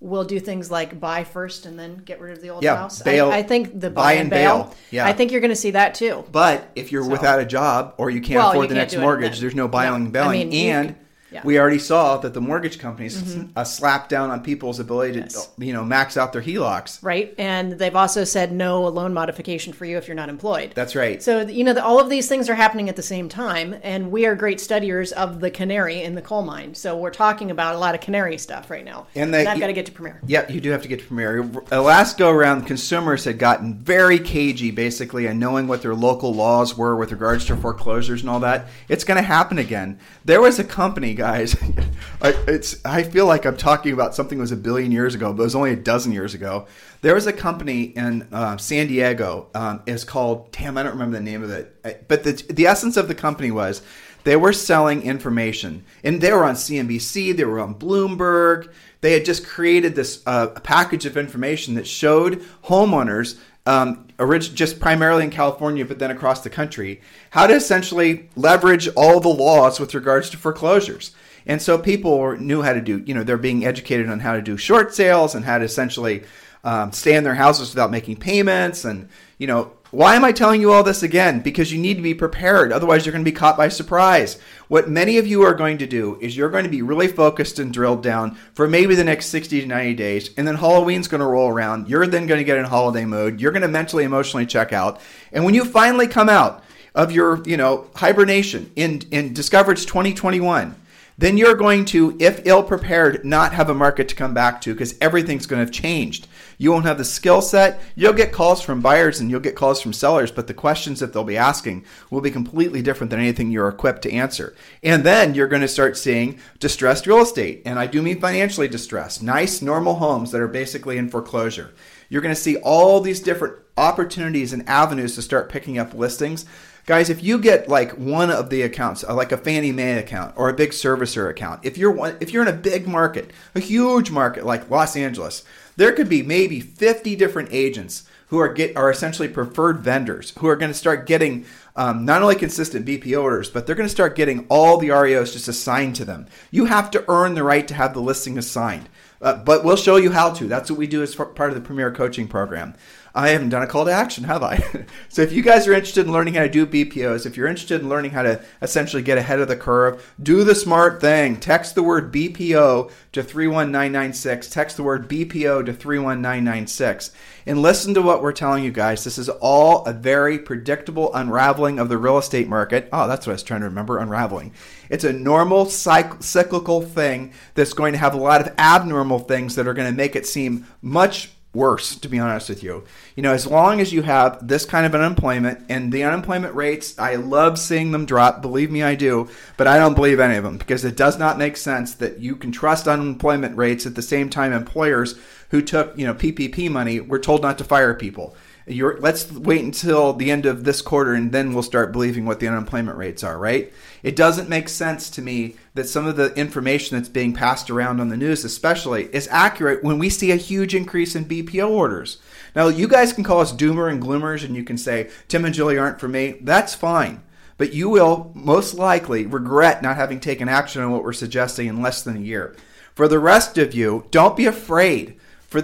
will 0.00 0.24
do 0.24 0.40
things 0.40 0.68
like 0.70 0.98
buy 0.98 1.22
first 1.22 1.64
and 1.64 1.78
then 1.78 1.96
get 2.04 2.20
rid 2.20 2.32
of 2.32 2.42
the 2.42 2.50
old 2.50 2.64
Yeah, 2.64 2.76
house. 2.76 3.00
bail- 3.02 3.30
I, 3.30 3.38
I 3.38 3.42
think 3.44 3.78
the 3.80 3.88
buy 3.88 4.02
buy, 4.02 4.12
and 4.14 4.28
bail. 4.30 4.64
bail. 4.64 4.74
Yeah. 4.90 5.06
I 5.06 5.12
think 5.12 5.30
you're 5.30 5.40
going 5.40 5.52
to 5.52 5.56
see 5.56 5.70
that 5.70 5.94
too. 5.94 6.24
But 6.32 6.68
if 6.74 6.90
you're 6.90 7.04
So- 7.04 7.10
without 7.10 7.38
a 7.38 7.44
job 7.46 7.94
or 7.98 8.10
you 8.10 8.20
can't 8.20 8.38
Well, 8.38 8.50
afford 8.50 8.64
you 8.64 8.68
the 8.70 8.74
can't 8.80 8.92
next 8.92 9.00
mortgage, 9.00 9.38
there's 9.38 9.54
no 9.54 9.68
buying 9.68 9.90
No. 9.90 9.96
and 9.96 10.12
bailing. 10.12 10.40
I 10.40 10.44
mean, 10.44 10.52
and 10.70 10.88
can- 10.88 10.96
Yeah. 11.32 11.40
We 11.44 11.58
already 11.58 11.78
saw 11.78 12.16
that 12.18 12.34
the 12.34 12.40
mortgage 12.40 12.78
companies 12.78 13.36
uh, 13.56 13.64
slapped 13.64 14.08
down 14.10 14.30
on 14.30 14.42
people's 14.42 14.78
ability 14.80 15.14
to, 15.14 15.18
Yes. 15.20 15.50
you 15.58 15.72
know, 15.72 15.84
max 15.84 16.16
out 16.16 16.32
their 16.32 16.42
HELOCs. 16.42 16.98
right? 17.02 17.34
And 17.38 17.72
they've 17.72 17.96
also 17.96 18.24
said 18.24 18.52
no 18.52 18.82
loan 18.88 19.14
modification 19.14 19.72
for 19.72 19.84
you 19.84 19.96
if 19.96 20.08
you're 20.08 20.14
not 20.14 20.28
employed. 20.28 20.72
That's 20.74 20.94
right. 20.94 21.22
So 21.22 21.40
you 21.40 21.64
know, 21.64 21.72
the, 21.72 21.84
all 21.84 21.98
of 22.00 22.10
these 22.10 22.28
things 22.28 22.48
are 22.48 22.54
happening 22.54 22.88
at 22.88 22.96
the 22.96 23.02
same 23.02 23.28
time, 23.28 23.74
and 23.82 24.10
we 24.10 24.26
are 24.26 24.34
great 24.34 24.60
studiers 24.60 25.12
of 25.12 25.40
the 25.40 25.50
canary 25.50 26.02
in 26.02 26.14
the 26.14 26.22
coal 26.22 26.42
mine. 26.42 26.74
So 26.74 26.96
we're 26.96 27.10
talking 27.10 27.50
about 27.50 27.74
a 27.74 27.78
lot 27.78 27.94
of 27.94 28.00
canary 28.00 28.38
stuff 28.38 28.70
right 28.70 28.84
now. 28.84 29.06
And 29.14 29.32
they- 29.32 29.46
I've 29.46 29.58
got 29.60 29.68
to 29.68 29.72
get 29.72 29.86
to 29.86 29.92
Premier. 29.92 30.20
Yep, 30.26 30.50
you 30.50 30.60
do 30.60 30.70
have 30.70 30.82
to 30.82 30.88
get 30.88 31.00
to 31.00 31.06
Premier. 31.06 31.42
Last 31.70 32.18
go 32.18 32.30
around, 32.30 32.66
consumers 32.66 33.24
had 33.24 33.38
gotten 33.38 33.74
very 33.74 34.18
cagey, 34.18 34.70
basically, 34.70 35.26
and 35.26 35.38
knowing 35.40 35.66
what 35.68 35.82
their 35.82 35.94
local 35.94 36.32
laws 36.34 36.76
were 36.76 36.96
with 36.96 37.12
regards 37.12 37.44
to 37.46 37.56
foreclosures 37.56 38.20
and 38.20 38.30
all 38.30 38.40
that. 38.40 38.68
It's 38.88 39.04
going 39.04 39.16
to 39.16 39.22
happen 39.26 39.58
again. 39.58 39.98
There 40.24 40.40
was 40.40 40.58
a 40.58 40.64
company, 40.64 41.14
guys. 41.22 41.54
I, 42.20 42.34
it's 42.48 42.84
I 42.84 43.04
feel 43.04 43.26
like 43.26 43.44
I'm 43.44 43.56
talking 43.56 43.92
about 43.92 44.12
something 44.12 44.38
that 44.38 44.42
was 44.42 44.50
a 44.50 44.56
billion 44.56 44.90
years 44.90 45.14
ago, 45.14 45.32
but 45.32 45.42
it 45.42 45.44
was 45.44 45.54
only 45.54 45.70
a 45.70 45.76
dozen 45.76 46.10
years 46.10 46.34
ago. 46.34 46.66
There 47.00 47.14
was 47.14 47.28
a 47.28 47.32
company 47.32 47.82
in 47.84 48.26
uh, 48.32 48.56
San 48.56 48.88
Diego. 48.88 49.46
Um, 49.54 49.82
it's 49.86 50.02
called. 50.02 50.50
Damn, 50.50 50.76
I 50.76 50.82
don't 50.82 50.94
remember 50.94 51.16
the 51.16 51.22
name 51.22 51.44
of 51.44 51.50
it. 51.50 52.08
But 52.08 52.24
the 52.24 52.32
the 52.50 52.66
essence 52.66 52.96
of 52.96 53.06
the 53.06 53.14
company 53.14 53.52
was 53.52 53.82
they 54.24 54.34
were 54.34 54.52
selling 54.52 55.02
information, 55.02 55.84
and 56.02 56.20
they 56.20 56.32
were 56.32 56.44
on 56.44 56.56
CNBC. 56.56 57.36
They 57.36 57.44
were 57.44 57.60
on 57.60 57.76
Bloomberg. 57.76 58.72
They 59.00 59.12
had 59.12 59.24
just 59.24 59.46
created 59.46 59.94
this 59.94 60.22
uh, 60.26 60.48
package 60.48 61.06
of 61.06 61.16
information 61.16 61.74
that 61.74 61.86
showed 61.86 62.40
homeowners, 62.64 63.38
um, 63.66 64.08
orig- 64.18 64.54
just 64.54 64.80
primarily 64.80 65.24
in 65.24 65.30
California, 65.30 65.84
but 65.84 65.98
then 65.98 66.10
across 66.10 66.40
the 66.42 66.50
country, 66.50 67.00
how 67.30 67.46
to 67.46 67.54
essentially 67.54 68.28
leverage 68.36 68.88
all 68.96 69.20
the 69.20 69.28
laws 69.28 69.78
with 69.78 69.94
regards 69.94 70.30
to 70.30 70.36
foreclosures. 70.36 71.12
And 71.46 71.60
so 71.60 71.78
people 71.78 72.36
knew 72.36 72.62
how 72.62 72.72
to 72.72 72.80
do, 72.80 73.02
you 73.06 73.14
know, 73.14 73.24
they're 73.24 73.36
being 73.36 73.64
educated 73.64 74.08
on 74.08 74.20
how 74.20 74.34
to 74.34 74.42
do 74.42 74.56
short 74.56 74.94
sales 74.94 75.34
and 75.34 75.44
how 75.44 75.58
to 75.58 75.64
essentially 75.64 76.24
um, 76.64 76.92
stay 76.92 77.14
in 77.14 77.24
their 77.24 77.34
houses 77.34 77.70
without 77.70 77.90
making 77.90 78.16
payments. 78.16 78.84
And, 78.84 79.08
you 79.38 79.46
know, 79.46 79.72
why 79.92 80.16
am 80.16 80.24
I 80.24 80.32
telling 80.32 80.62
you 80.62 80.72
all 80.72 80.82
this 80.82 81.02
again? 81.02 81.40
Because 81.40 81.70
you 81.70 81.78
need 81.78 81.98
to 81.98 82.02
be 82.02 82.14
prepared. 82.14 82.72
Otherwise, 82.72 83.04
you're 83.04 83.12
going 83.12 83.22
to 83.22 83.30
be 83.30 83.36
caught 83.36 83.58
by 83.58 83.68
surprise. 83.68 84.38
What 84.68 84.88
many 84.88 85.18
of 85.18 85.26
you 85.26 85.42
are 85.42 85.52
going 85.52 85.76
to 85.76 85.86
do 85.86 86.18
is 86.18 86.34
you're 86.34 86.48
going 86.48 86.64
to 86.64 86.70
be 86.70 86.80
really 86.80 87.08
focused 87.08 87.58
and 87.58 87.70
drilled 87.70 88.02
down 88.02 88.34
for 88.54 88.66
maybe 88.66 88.94
the 88.94 89.04
next 89.04 89.26
60 89.26 89.60
to 89.60 89.66
90 89.66 89.92
days. 89.92 90.30
And 90.38 90.48
then 90.48 90.56
Halloween's 90.56 91.08
going 91.08 91.20
to 91.20 91.26
roll 91.26 91.50
around. 91.50 91.90
You're 91.90 92.06
then 92.06 92.26
going 92.26 92.38
to 92.38 92.44
get 92.44 92.56
in 92.56 92.64
holiday 92.64 93.04
mode. 93.04 93.38
You're 93.38 93.52
going 93.52 93.60
to 93.60 93.68
mentally, 93.68 94.04
emotionally 94.04 94.46
check 94.46 94.72
out. 94.72 94.98
And 95.30 95.44
when 95.44 95.52
you 95.52 95.62
finally 95.62 96.06
come 96.06 96.30
out 96.30 96.64
of 96.94 97.12
your, 97.12 97.42
you 97.44 97.58
know, 97.58 97.90
hibernation 97.94 98.72
in, 98.74 99.02
in 99.10 99.34
Discover 99.34 99.72
it's 99.72 99.84
2021, 99.84 100.74
then 101.18 101.36
you're 101.36 101.54
going 101.54 101.84
to, 101.84 102.16
if 102.18 102.46
ill 102.46 102.62
prepared, 102.62 103.26
not 103.26 103.52
have 103.52 103.68
a 103.68 103.74
market 103.74 104.08
to 104.08 104.14
come 104.14 104.32
back 104.32 104.62
to 104.62 104.72
because 104.72 104.96
everything's 105.02 105.44
going 105.44 105.60
to 105.60 105.66
have 105.66 105.72
changed. 105.72 106.26
You 106.58 106.72
won't 106.72 106.84
have 106.84 106.98
the 106.98 107.04
skill 107.04 107.42
set. 107.42 107.80
You'll 107.94 108.12
get 108.12 108.32
calls 108.32 108.62
from 108.62 108.80
buyers 108.80 109.20
and 109.20 109.30
you'll 109.30 109.40
get 109.40 109.56
calls 109.56 109.80
from 109.80 109.92
sellers, 109.92 110.30
but 110.30 110.46
the 110.46 110.54
questions 110.54 111.00
that 111.00 111.12
they'll 111.12 111.24
be 111.24 111.36
asking 111.36 111.84
will 112.10 112.20
be 112.20 112.30
completely 112.30 112.82
different 112.82 113.10
than 113.10 113.20
anything 113.20 113.50
you're 113.50 113.68
equipped 113.68 114.02
to 114.02 114.12
answer. 114.12 114.54
And 114.82 115.04
then 115.04 115.34
you're 115.34 115.48
going 115.48 115.62
to 115.62 115.68
start 115.68 115.96
seeing 115.96 116.38
distressed 116.58 117.06
real 117.06 117.22
estate. 117.22 117.62
And 117.64 117.78
I 117.78 117.86
do 117.86 118.02
mean 118.02 118.20
financially 118.20 118.68
distressed, 118.68 119.22
nice, 119.22 119.62
normal 119.62 119.96
homes 119.96 120.30
that 120.32 120.40
are 120.40 120.48
basically 120.48 120.98
in 120.98 121.08
foreclosure. 121.08 121.72
You're 122.08 122.22
going 122.22 122.34
to 122.34 122.40
see 122.40 122.56
all 122.58 123.00
these 123.00 123.20
different 123.20 123.56
opportunities 123.76 124.52
and 124.52 124.68
avenues 124.68 125.14
to 125.14 125.22
start 125.22 125.48
picking 125.48 125.78
up 125.78 125.94
listings. 125.94 126.44
Guys, 126.84 127.08
if 127.08 127.22
you 127.22 127.38
get 127.38 127.68
like 127.68 127.92
one 127.92 128.28
of 128.30 128.50
the 128.50 128.62
accounts, 128.62 129.04
uh, 129.04 129.14
like 129.14 129.30
a 129.30 129.36
Fannie 129.36 129.70
Mae 129.70 129.98
account 129.98 130.34
or 130.36 130.48
a 130.48 130.54
big 130.54 130.70
servicer 130.70 131.30
account, 131.30 131.60
if 131.62 131.78
you're 131.78 131.92
one, 131.92 132.16
if 132.20 132.32
you're 132.32 132.42
in 132.42 132.52
a 132.52 132.52
big 132.52 132.88
market, 132.88 133.30
a 133.54 133.60
huge 133.60 134.10
market 134.10 134.44
like 134.44 134.68
Los 134.68 134.96
Angeles, 134.96 135.44
there 135.76 135.92
could 135.92 136.08
be 136.08 136.22
maybe 136.22 136.60
50 136.60 137.16
different 137.16 137.48
agents 137.52 138.04
who 138.28 138.38
are 138.38 138.52
get 138.52 138.76
are 138.76 138.90
essentially 138.90 139.28
preferred 139.28 139.80
vendors 139.80 140.32
who 140.38 140.48
are 140.48 140.56
going 140.56 140.70
to 140.70 140.76
start 140.76 141.06
getting 141.06 141.44
um, 141.76 142.04
not 142.04 142.22
only 142.22 142.34
consistent 142.34 142.86
BP 142.86 143.20
orders, 143.20 143.50
but 143.50 143.66
they're 143.66 143.76
going 143.76 143.88
to 143.88 143.94
start 143.94 144.16
getting 144.16 144.46
all 144.48 144.78
the 144.78 144.88
REOs 144.88 145.32
just 145.32 145.48
assigned 145.48 145.96
to 145.96 146.04
them. 146.04 146.26
You 146.50 146.66
have 146.66 146.90
to 146.92 147.04
earn 147.08 147.34
the 147.34 147.44
right 147.44 147.66
to 147.68 147.74
have 147.74 147.94
the 147.94 148.00
listing 148.00 148.38
assigned. 148.38 148.88
Uh, 149.20 149.36
but 149.36 149.64
we'll 149.64 149.76
show 149.76 149.96
you 149.96 150.10
how 150.10 150.32
to. 150.32 150.46
That's 150.46 150.68
what 150.68 150.78
we 150.78 150.86
do 150.88 151.02
as 151.02 151.14
part 151.14 151.50
of 151.50 151.54
the 151.54 151.60
Premier 151.60 151.92
Coaching 151.92 152.26
Program. 152.26 152.74
I 153.14 153.28
haven't 153.28 153.50
done 153.50 153.62
a 153.62 153.66
call 153.66 153.84
to 153.84 153.92
action, 153.92 154.24
have 154.24 154.42
I? 154.42 154.86
so 155.10 155.20
if 155.20 155.32
you 155.32 155.42
guys 155.42 155.68
are 155.68 155.74
interested 155.74 156.06
in 156.06 156.12
learning 156.12 156.34
how 156.34 156.42
to 156.42 156.48
do 156.48 156.66
BPOs, 156.66 157.26
if 157.26 157.36
you're 157.36 157.46
interested 157.46 157.80
in 157.82 157.88
learning 157.88 158.12
how 158.12 158.22
to 158.22 158.42
essentially 158.62 159.02
get 159.02 159.18
ahead 159.18 159.38
of 159.38 159.48
the 159.48 159.56
curve, 159.56 160.14
do 160.22 160.44
the 160.44 160.54
smart 160.54 161.00
thing. 161.00 161.38
Text 161.38 161.74
the 161.74 161.82
word 161.82 162.12
BPO 162.12 162.90
to 163.12 163.22
31996. 163.22 164.48
Text 164.48 164.78
the 164.78 164.82
word 164.82 165.08
BPO 165.08 165.66
to 165.66 165.72
31996. 165.74 167.12
And 167.44 167.60
listen 167.60 167.92
to 167.94 168.02
what 168.02 168.22
we're 168.22 168.32
telling 168.32 168.64
you 168.64 168.72
guys. 168.72 169.04
This 169.04 169.18
is 169.18 169.28
all 169.28 169.84
a 169.84 169.92
very 169.92 170.38
predictable 170.38 171.12
unraveling 171.14 171.78
of 171.78 171.90
the 171.90 171.98
real 171.98 172.16
estate 172.16 172.48
market. 172.48 172.88
Oh, 172.92 173.06
that's 173.08 173.26
what 173.26 173.32
I 173.32 173.34
was 173.34 173.42
trying 173.42 173.60
to 173.60 173.66
remember 173.66 173.98
unraveling. 173.98 174.54
It's 174.88 175.04
a 175.04 175.12
normal 175.12 175.66
cyc- 175.66 176.22
cyclical 176.22 176.80
thing 176.80 177.34
that's 177.54 177.74
going 177.74 177.92
to 177.92 177.98
have 177.98 178.14
a 178.14 178.18
lot 178.18 178.40
of 178.40 178.54
abnormal 178.58 179.18
things 179.18 179.54
that 179.56 179.66
are 179.66 179.74
going 179.74 179.90
to 179.90 179.96
make 179.96 180.16
it 180.16 180.26
seem 180.26 180.66
much 180.80 181.30
worse, 181.54 181.96
to 181.96 182.08
be 182.08 182.18
honest 182.18 182.48
with 182.48 182.62
you. 182.62 182.84
You 183.14 183.22
know, 183.22 183.32
as 183.32 183.46
long 183.46 183.80
as 183.80 183.92
you 183.92 184.02
have 184.02 184.46
this 184.46 184.64
kind 184.64 184.86
of 184.86 184.94
unemployment 184.94 185.66
and 185.68 185.92
the 185.92 186.02
unemployment 186.02 186.54
rates, 186.54 186.98
I 186.98 187.16
love 187.16 187.58
seeing 187.58 187.92
them 187.92 188.06
drop. 188.06 188.40
Believe 188.40 188.70
me, 188.70 188.82
I 188.82 188.94
do. 188.94 189.28
But 189.56 189.66
I 189.66 189.78
don't 189.78 189.94
believe 189.94 190.18
any 190.18 190.36
of 190.36 190.44
them 190.44 190.56
because 190.56 190.84
it 190.84 190.96
does 190.96 191.18
not 191.18 191.38
make 191.38 191.56
sense 191.56 191.94
that 191.96 192.20
you 192.20 192.36
can 192.36 192.52
trust 192.52 192.88
unemployment 192.88 193.56
rates 193.56 193.84
at 193.84 193.94
the 193.94 194.02
same 194.02 194.30
time 194.30 194.52
employers 194.52 195.18
who 195.50 195.60
took, 195.60 195.96
you 195.98 196.06
know, 196.06 196.14
PPP 196.14 196.70
money 196.70 197.00
were 197.00 197.18
told 197.18 197.42
not 197.42 197.58
to 197.58 197.64
fire 197.64 197.94
people. 197.94 198.34
You're, 198.66 198.98
let's 199.00 199.30
wait 199.30 199.64
until 199.64 200.12
the 200.12 200.30
end 200.30 200.46
of 200.46 200.64
this 200.64 200.82
quarter 200.82 201.14
and 201.14 201.32
then 201.32 201.52
we'll 201.52 201.62
start 201.62 201.92
believing 201.92 202.24
what 202.24 202.38
the 202.38 202.48
unemployment 202.48 202.96
rates 202.96 203.24
are, 203.24 203.38
right? 203.38 203.72
It 204.02 204.14
doesn't 204.14 204.48
make 204.48 204.68
sense 204.68 205.10
to 205.10 205.22
me 205.22 205.56
that 205.74 205.88
some 205.88 206.06
of 206.06 206.16
the 206.16 206.32
information 206.34 206.96
that's 206.96 207.08
being 207.08 207.32
passed 207.32 207.70
around 207.70 208.00
on 208.00 208.08
the 208.08 208.16
news, 208.16 208.44
especially, 208.44 209.04
is 209.14 209.28
accurate 209.30 209.82
when 209.82 209.98
we 209.98 210.08
see 210.08 210.30
a 210.30 210.36
huge 210.36 210.74
increase 210.74 211.16
in 211.16 211.24
BPO 211.24 211.68
orders. 211.68 212.18
Now, 212.54 212.68
you 212.68 212.86
guys 212.86 213.12
can 213.12 213.24
call 213.24 213.40
us 213.40 213.52
doomer 213.52 213.90
and 213.90 214.02
gloomers 214.02 214.44
and 214.44 214.54
you 214.54 214.64
can 214.64 214.78
say, 214.78 215.10
Tim 215.28 215.44
and 215.44 215.54
Julie 215.54 215.78
aren't 215.78 216.00
for 216.00 216.08
me. 216.08 216.36
That's 216.40 216.74
fine. 216.74 217.22
But 217.58 217.72
you 217.72 217.88
will 217.88 218.32
most 218.34 218.74
likely 218.74 219.26
regret 219.26 219.82
not 219.82 219.96
having 219.96 220.20
taken 220.20 220.48
action 220.48 220.82
on 220.82 220.90
what 220.90 221.04
we're 221.04 221.12
suggesting 221.12 221.66
in 221.66 221.82
less 221.82 222.02
than 222.02 222.16
a 222.16 222.20
year. 222.20 222.56
For 222.94 223.08
the 223.08 223.18
rest 223.18 223.56
of 223.56 223.74
you, 223.74 224.06
don't 224.10 224.36
be 224.36 224.46
afraid 224.46 225.18
for 225.52 225.62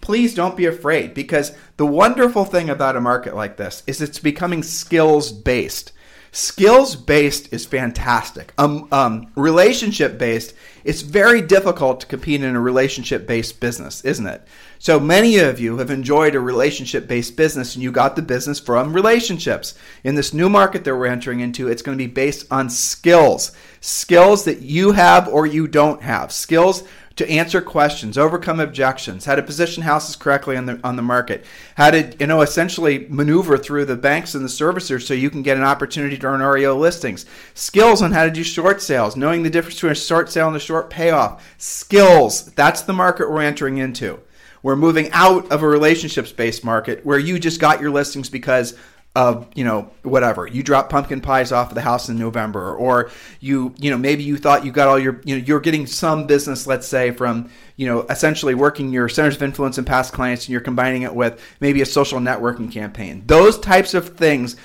please 0.00 0.34
don't 0.34 0.56
be 0.56 0.66
afraid 0.66 1.14
because 1.14 1.52
the 1.78 1.86
wonderful 1.86 2.44
thing 2.44 2.70
about 2.70 2.96
a 2.96 3.00
market 3.00 3.34
like 3.34 3.56
this 3.56 3.82
is 3.86 4.00
it's 4.00 4.18
becoming 4.18 4.62
skills 4.62 5.32
based 5.32 5.92
skills 6.32 6.96
based 6.96 7.52
is 7.52 7.66
fantastic. 7.66 8.54
Um, 8.56 8.88
um, 8.90 9.30
relationship 9.36 10.18
based 10.18 10.54
it's 10.82 11.02
very 11.02 11.42
difficult 11.42 12.00
to 12.00 12.06
compete 12.06 12.42
in 12.42 12.56
a 12.56 12.60
relationship 12.60 13.26
based 13.26 13.60
business 13.60 14.02
isn't 14.04 14.26
it? 14.26 14.42
So 14.78 14.98
many 14.98 15.36
of 15.38 15.60
you 15.60 15.76
have 15.76 15.90
enjoyed 15.90 16.34
a 16.34 16.40
relationship 16.40 17.06
based 17.06 17.36
business 17.36 17.74
and 17.74 17.82
you 17.82 17.92
got 17.92 18.16
the 18.16 18.22
business 18.22 18.58
from 18.58 18.94
relationships. 18.94 19.74
In 20.02 20.14
this 20.14 20.32
new 20.32 20.48
market 20.48 20.84
that 20.84 20.96
we're 20.96 21.06
entering 21.06 21.40
into 21.40 21.68
it's 21.68 21.82
going 21.82 21.96
to 21.96 22.04
be 22.04 22.12
based 22.12 22.46
on 22.50 22.70
skills. 22.70 23.52
Skills 23.80 24.44
that 24.44 24.62
you 24.62 24.92
have 24.92 25.28
or 25.28 25.46
you 25.46 25.68
don't 25.68 26.02
have. 26.02 26.32
Skills 26.32 26.82
to 27.16 27.28
answer 27.30 27.60
questions, 27.60 28.16
overcome 28.16 28.60
objections, 28.60 29.24
how 29.24 29.34
to 29.34 29.42
position 29.42 29.82
houses 29.82 30.16
correctly 30.16 30.56
on 30.56 30.66
the 30.66 30.80
on 30.82 30.96
the 30.96 31.02
market, 31.02 31.44
how 31.76 31.90
to 31.90 32.14
you 32.18 32.26
know 32.26 32.40
essentially 32.40 33.06
maneuver 33.08 33.58
through 33.58 33.84
the 33.84 33.96
banks 33.96 34.34
and 34.34 34.44
the 34.44 34.48
servicers 34.48 35.02
so 35.02 35.14
you 35.14 35.30
can 35.30 35.42
get 35.42 35.56
an 35.56 35.62
opportunity 35.62 36.16
to 36.16 36.26
earn 36.26 36.40
REO 36.40 36.76
listings, 36.76 37.26
skills 37.54 38.02
on 38.02 38.12
how 38.12 38.24
to 38.24 38.30
do 38.30 38.42
short 38.42 38.80
sales, 38.80 39.16
knowing 39.16 39.42
the 39.42 39.50
difference 39.50 39.76
between 39.76 39.92
a 39.92 39.96
short 39.96 40.30
sale 40.30 40.48
and 40.48 40.56
a 40.56 40.60
short 40.60 40.90
payoff, 40.90 41.54
skills. 41.58 42.46
That's 42.52 42.82
the 42.82 42.92
market 42.92 43.30
we're 43.30 43.42
entering 43.42 43.78
into. 43.78 44.20
We're 44.62 44.76
moving 44.76 45.10
out 45.10 45.50
of 45.50 45.62
a 45.62 45.68
relationships 45.68 46.32
based 46.32 46.64
market 46.64 47.04
where 47.04 47.18
you 47.18 47.38
just 47.38 47.60
got 47.60 47.80
your 47.80 47.90
listings 47.90 48.30
because 48.30 48.78
of 49.14 49.46
you 49.54 49.64
know 49.64 49.90
whatever. 50.02 50.46
You 50.46 50.62
drop 50.62 50.88
pumpkin 50.88 51.20
pies 51.20 51.52
off 51.52 51.68
of 51.68 51.74
the 51.74 51.82
house 51.82 52.08
in 52.08 52.18
November 52.18 52.74
or 52.74 53.10
you 53.40 53.74
you 53.78 53.90
know 53.90 53.98
maybe 53.98 54.22
you 54.22 54.38
thought 54.38 54.64
you 54.64 54.72
got 54.72 54.88
all 54.88 54.98
your 54.98 55.20
you 55.24 55.36
know 55.36 55.44
you're 55.44 55.60
getting 55.60 55.86
some 55.86 56.26
business 56.26 56.66
let's 56.66 56.86
say 56.86 57.10
from 57.10 57.50
you 57.76 57.86
know 57.86 58.02
essentially 58.02 58.54
working 58.54 58.90
your 58.90 59.10
centers 59.10 59.36
of 59.36 59.42
influence 59.42 59.76
and 59.76 59.86
past 59.86 60.14
clients 60.14 60.46
and 60.46 60.52
you're 60.52 60.62
combining 60.62 61.02
it 61.02 61.14
with 61.14 61.42
maybe 61.60 61.82
a 61.82 61.86
social 61.86 62.20
networking 62.20 62.72
campaign. 62.72 63.22
Those 63.26 63.58
types 63.58 63.92
of 63.92 64.16
things 64.16 64.56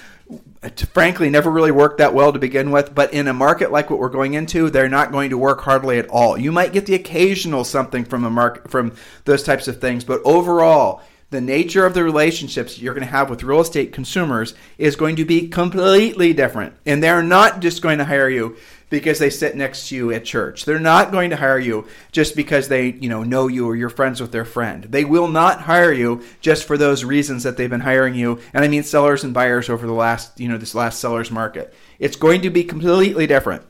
frankly 0.93 1.29
never 1.29 1.49
really 1.49 1.71
worked 1.71 1.97
that 1.97 2.13
well 2.13 2.33
to 2.33 2.39
begin 2.39 2.71
with 2.71 2.93
but 2.93 3.13
in 3.13 3.27
a 3.27 3.33
market 3.33 3.71
like 3.71 3.89
what 3.89 3.97
we're 3.99 4.10
going 4.10 4.33
into 4.33 4.69
they're 4.69 4.89
not 4.89 5.12
going 5.12 5.29
to 5.29 5.38
work 5.38 5.60
hardly 5.62 5.99
at 5.99 6.07
all. 6.07 6.38
You 6.38 6.53
might 6.53 6.71
get 6.71 6.86
the 6.86 6.95
occasional 6.95 7.65
something 7.65 8.05
from 8.05 8.23
a 8.23 8.29
market 8.29 8.71
from 8.71 8.95
those 9.25 9.43
types 9.43 9.67
of 9.67 9.81
things 9.81 10.05
but 10.05 10.21
overall 10.23 11.01
the 11.30 11.42
nature 11.42 11.86
of 11.86 11.94
the 11.94 12.04
relationships 12.04 12.80
you're 12.80 12.94
going 12.94 13.06
to 13.06 13.12
have 13.12 13.30
with 13.30 13.44
real 13.44 13.60
estate 13.60 13.92
consumers 13.92 14.54
is 14.78 14.96
going 14.96 15.18
to 15.18 15.26
be 15.26 15.50
completely 15.50 16.34
different. 16.34 16.74
And 16.86 17.04
they're 17.04 17.24
not 17.24 17.60
just 17.60 17.82
going 17.82 17.98
to 17.98 18.06
hire 18.06 18.30
you 18.30 18.56
because 18.90 19.20
they 19.20 19.30
sit 19.30 19.56
next 19.56 19.90
to 19.90 19.96
you 19.96 20.13
at 20.13 20.24
church. 20.24 20.63
They're 20.63 20.80
not 20.80 21.12
going 21.12 21.32
to 21.32 21.36
hire 21.36 21.60
you 21.60 21.86
just 22.13 22.36
because 22.36 22.70
they, 22.70 22.92
you 22.92 23.10
know, 23.10 23.24
know 23.24 23.48
you 23.48 23.68
or 23.68 23.76
you're 23.76 23.90
friends 23.90 24.22
with 24.22 24.32
their 24.32 24.46
friend. 24.46 24.86
They 24.86 25.04
will 25.04 25.28
not 25.28 25.62
hire 25.62 25.92
you 25.92 26.24
just 26.40 26.66
for 26.66 26.78
those 26.78 27.04
reasons 27.04 27.44
that 27.44 27.58
they've 27.58 27.70
been 27.70 27.82
hiring 27.82 28.16
you. 28.16 28.40
And 28.54 28.63
I 28.63 28.70
mean 28.70 28.84
sellers 28.84 29.26
and 29.26 29.34
buyers 29.34 29.70
over 29.70 29.86
the 29.86 29.94
last, 29.94 30.40
you 30.40 30.48
know, 30.48 30.58
this 30.58 30.76
last 30.76 31.02
sellers 31.02 31.30
market. 31.30 31.74
It's 32.00 32.16
going 32.16 32.44
to 32.44 32.50
be 32.50 32.63
completely 32.63 33.28
different. 33.28 33.63